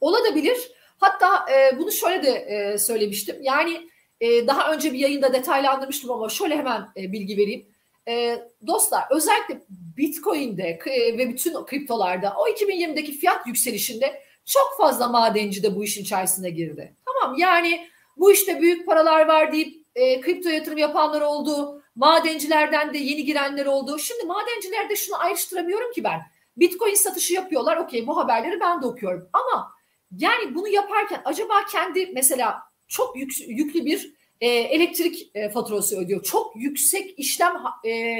[0.00, 0.72] Olabilir.
[0.98, 3.36] Hatta e, bunu şöyle de e, söylemiştim.
[3.42, 3.88] Yani
[4.20, 7.66] e, daha önce bir yayında detaylandırmıştım ama şöyle hemen e, bilgi vereyim.
[8.08, 9.60] E, dostlar özellikle
[9.96, 16.02] Bitcoin'de e, ve bütün kriptolarda o 2020'deki fiyat yükselişinde çok fazla madenci de bu işin
[16.02, 16.94] içerisine girdi.
[17.04, 21.77] Tamam yani bu işte büyük paralar var deyip e, kripto yatırım yapanlar oldu.
[21.98, 23.98] Madencilerden de yeni girenler oldu.
[23.98, 26.20] Şimdi madencilerde şunu ayrıştıramıyorum ki ben.
[26.56, 27.76] Bitcoin satışı yapıyorlar.
[27.76, 29.28] Okey bu haberleri ben de okuyorum.
[29.32, 29.72] Ama
[30.18, 36.22] yani bunu yaparken acaba kendi mesela çok yük, yüklü bir e, elektrik e, faturası ödüyor.
[36.22, 38.18] Çok yüksek işlem e,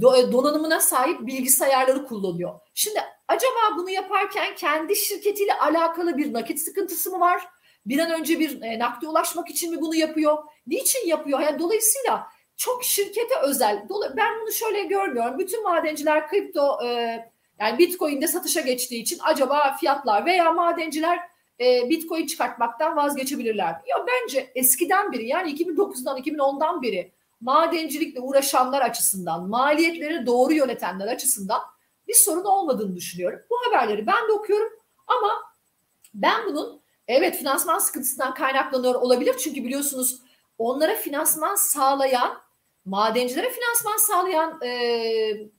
[0.00, 2.60] do, donanımına sahip bilgisayarları kullanıyor.
[2.74, 7.48] Şimdi acaba bunu yaparken kendi şirketiyle alakalı bir nakit sıkıntısı mı var?
[7.86, 10.38] Bir an önce bir e, nakde ulaşmak için mi bunu yapıyor?
[10.66, 11.40] Niçin yapıyor?
[11.40, 13.88] Yani dolayısıyla çok şirkete özel.
[14.16, 15.38] Ben bunu şöyle görmüyorum.
[15.38, 16.88] Bütün madenciler kripto e,
[17.60, 21.18] yani Bitcoin'de satışa geçtiği için acaba fiyatlar veya madenciler
[21.60, 23.68] e, Bitcoin çıkartmaktan vazgeçebilirler.
[23.68, 31.60] Ya bence eskiden beri yani 2009'dan 2010'dan beri madencilikle uğraşanlar açısından, maliyetleri doğru yönetenler açısından
[32.08, 33.40] bir sorun olmadığını düşünüyorum.
[33.50, 34.72] Bu haberleri ben de okuyorum
[35.06, 35.30] ama
[36.14, 39.36] ben bunun evet finansman sıkıntısından kaynaklanıyor olabilir.
[39.38, 40.22] Çünkü biliyorsunuz
[40.58, 42.38] onlara finansman sağlayan,
[42.88, 44.70] madencilere finansman sağlayan e,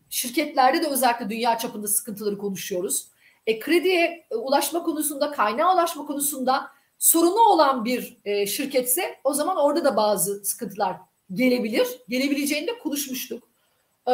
[0.09, 3.07] şirketlerde de özellikle dünya çapında sıkıntıları konuşuyoruz.
[3.47, 9.85] E, krediye ulaşma konusunda, kaynağa ulaşma konusunda sorunu olan bir e, şirketse o zaman orada
[9.85, 10.95] da bazı sıkıntılar
[11.33, 11.87] gelebilir.
[12.09, 13.49] Gelebileceğini de konuşmuştuk.
[14.07, 14.11] Ee,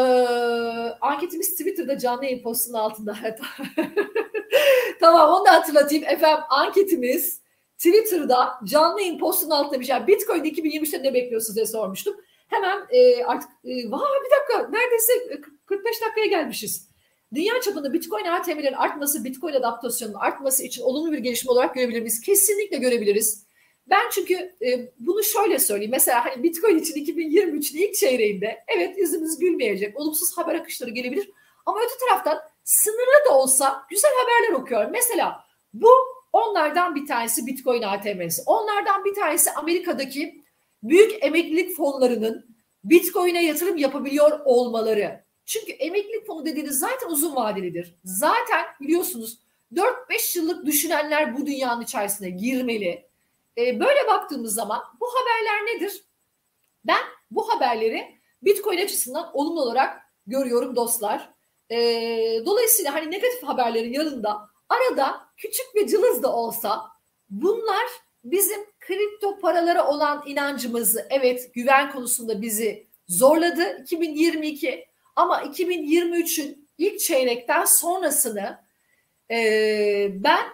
[1.01, 3.15] anketimiz Twitter'da canlı yayın postunun altında.
[4.99, 6.03] tamam onu da hatırlatayım.
[6.03, 7.41] Efendim anketimiz
[7.77, 10.07] Twitter'da canlı yayın postunun altında bir şey.
[10.07, 12.15] Bitcoin 2023'te ne bekliyorsunuz diye sormuştum.
[12.47, 15.13] Hemen e, artık e, vah bir dakika neredeyse
[15.65, 16.89] 45 dakikaya gelmişiz.
[17.33, 22.21] Dünya çapında Bitcoin ATM'lerin artması, Bitcoin adaptasyonunun artması için olumlu bir gelişme olarak görebilir miyiz?
[22.21, 23.45] Kesinlikle görebiliriz.
[23.89, 24.33] Ben çünkü
[24.65, 25.91] e, bunu şöyle söyleyeyim.
[25.91, 29.99] Mesela hani Bitcoin için 2023'ün ilk çeyreğinde evet yüzümüz gülmeyecek.
[29.99, 31.29] Olumsuz haber akışları gelebilir.
[31.65, 34.91] Ama öte taraftan sınırlı da olsa güzel haberler okuyorum.
[34.91, 35.91] Mesela bu
[36.33, 38.41] onlardan bir tanesi Bitcoin ATM'si.
[38.45, 40.44] Onlardan bir tanesi Amerika'daki
[40.89, 45.25] büyük emeklilik fonlarının Bitcoin'e yatırım yapabiliyor olmaları.
[45.45, 47.95] Çünkü emeklilik fonu dediğiniz zaten uzun vadelidir.
[48.03, 49.39] Zaten biliyorsunuz
[49.73, 53.09] 4-5 yıllık düşünenler bu dünyanın içerisine girmeli.
[53.57, 56.03] Ee, böyle baktığımız zaman bu haberler nedir?
[56.85, 61.29] Ben bu haberleri Bitcoin açısından olumlu olarak görüyorum dostlar.
[61.69, 61.77] E,
[62.45, 66.81] dolayısıyla hani negatif haberlerin yanında arada küçük ve cılız da olsa
[67.29, 67.85] bunlar
[68.25, 77.65] bizim kripto paralara olan inancımızı evet güven konusunda bizi zorladı 2022 ama 2023'ün ilk çeyrekten
[77.65, 78.59] sonrasını
[79.31, 79.37] e,
[80.23, 80.45] ben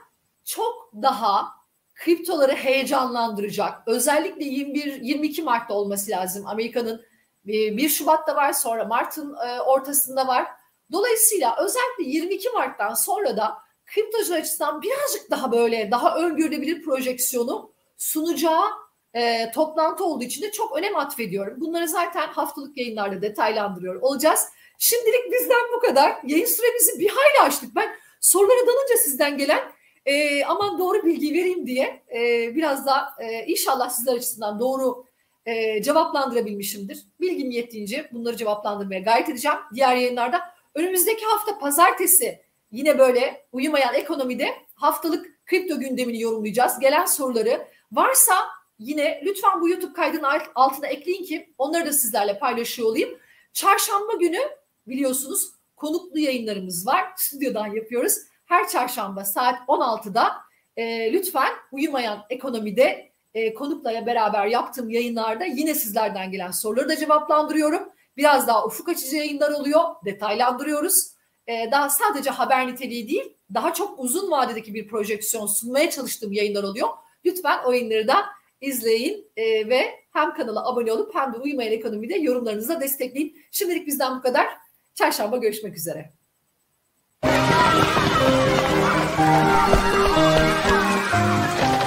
[0.46, 1.48] çok daha
[1.96, 3.88] kriptoları heyecanlandıracak.
[3.88, 6.48] Özellikle 21 22 Mart'ta olması lazım.
[6.48, 7.06] Amerika'nın
[7.46, 10.48] 1 Şubat'ta var sonra Mart'ın e, ortasında var.
[10.92, 13.58] Dolayısıyla özellikle 22 Mart'tan sonra da
[13.94, 18.66] kriptocu açısından birazcık daha böyle daha öngörülebilir projeksiyonu sunacağı
[19.14, 21.62] e, toplantı olduğu için de çok önem atfediyorum.
[21.62, 24.48] Bunları zaten haftalık yayınlarda detaylandırıyor olacağız.
[24.78, 26.18] Şimdilik bizden bu kadar.
[26.24, 27.76] Yayın süremizi bir hayli açtık.
[27.76, 27.90] Ben
[28.22, 29.62] sorulara dalınca sizden gelen
[30.06, 35.06] e, aman doğru bilgi vereyim diye e, biraz da e, inşallah sizler açısından doğru
[35.46, 37.06] e, cevaplandırabilmişimdir.
[37.20, 39.58] Bilgim yettiğince bunları cevaplandırmaya gayret edeceğim.
[39.74, 40.42] Diğer yayınlarda
[40.76, 46.80] önümüzdeki hafta pazartesi yine böyle uyumayan ekonomide haftalık kripto gündemini yorumlayacağız.
[46.80, 48.34] Gelen soruları varsa
[48.80, 53.10] yine lütfen bu YouTube kaydının altına ekleyin ki onları da sizlerle paylaşıyor olayım.
[53.54, 54.40] Çarşamba günü
[54.88, 57.06] biliyorsunuz konuklu yayınlarımız var.
[57.16, 58.18] Stüdyodan yapıyoruz.
[58.46, 60.34] Her çarşamba saat 16'da
[60.78, 67.90] e, lütfen uyumayan ekonomide e, konukla beraber yaptığım yayınlarda yine sizlerden gelen soruları da cevaplandırıyorum.
[68.18, 69.82] Biraz daha ufuk açıcı yayınlar oluyor.
[70.06, 71.21] Detaylandırıyoruz.
[71.48, 76.64] E, daha sadece haber niteliği değil, daha çok uzun vadedeki bir projeksiyon sunmaya çalıştığım yayınlar
[76.64, 76.88] oluyor.
[77.26, 78.26] Lütfen o yayınları da
[78.62, 83.38] izleyin e, ve hem kanala abone olup hem de Uyumayan Ekonomi'de yorumlarınızla destekleyin.
[83.52, 84.48] Şimdilik bizden bu kadar.
[84.96, 86.14] Çarşamba görüşmek üzere.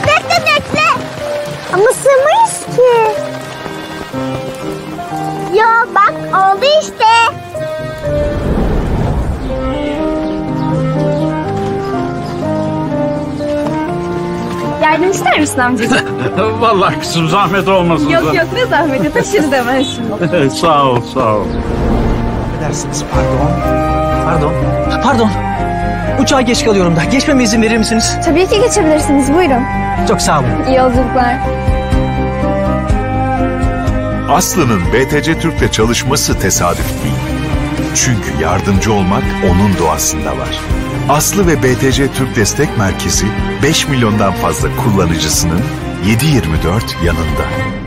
[0.07, 0.89] Bekle bekle.
[1.73, 3.21] Ama sığmayız ki.
[5.59, 7.05] Ya bak oldu işte.
[14.95, 15.99] Yardım ister misin amcacığım?
[16.61, 18.09] Vallahi kızım zahmet olmasın.
[18.09, 20.51] yok yok ne zahmeti taşırız hemen şimdi.
[20.61, 21.45] sağ ol sağ ol.
[22.55, 23.51] Affedersiniz pardon.
[24.25, 24.53] Pardon.
[25.03, 25.31] Pardon.
[26.23, 27.05] Uçağa geç kalıyorum da.
[27.05, 28.17] Geçmeme izin verir misiniz?
[28.25, 29.63] Tabii ki geçebilirsiniz buyurun.
[30.09, 30.49] Çok sağ olun.
[30.69, 31.37] İyi yolculuklar.
[34.31, 37.15] Aslı'nın BTC Türk'le çalışması tesadüf değil.
[37.95, 40.61] Çünkü yardımcı olmak onun doğasında var.
[41.09, 43.27] Aslı ve BTC Türk Destek Merkezi
[43.63, 45.61] 5 milyondan fazla kullanıcısının
[46.07, 47.84] 7/24 yanında.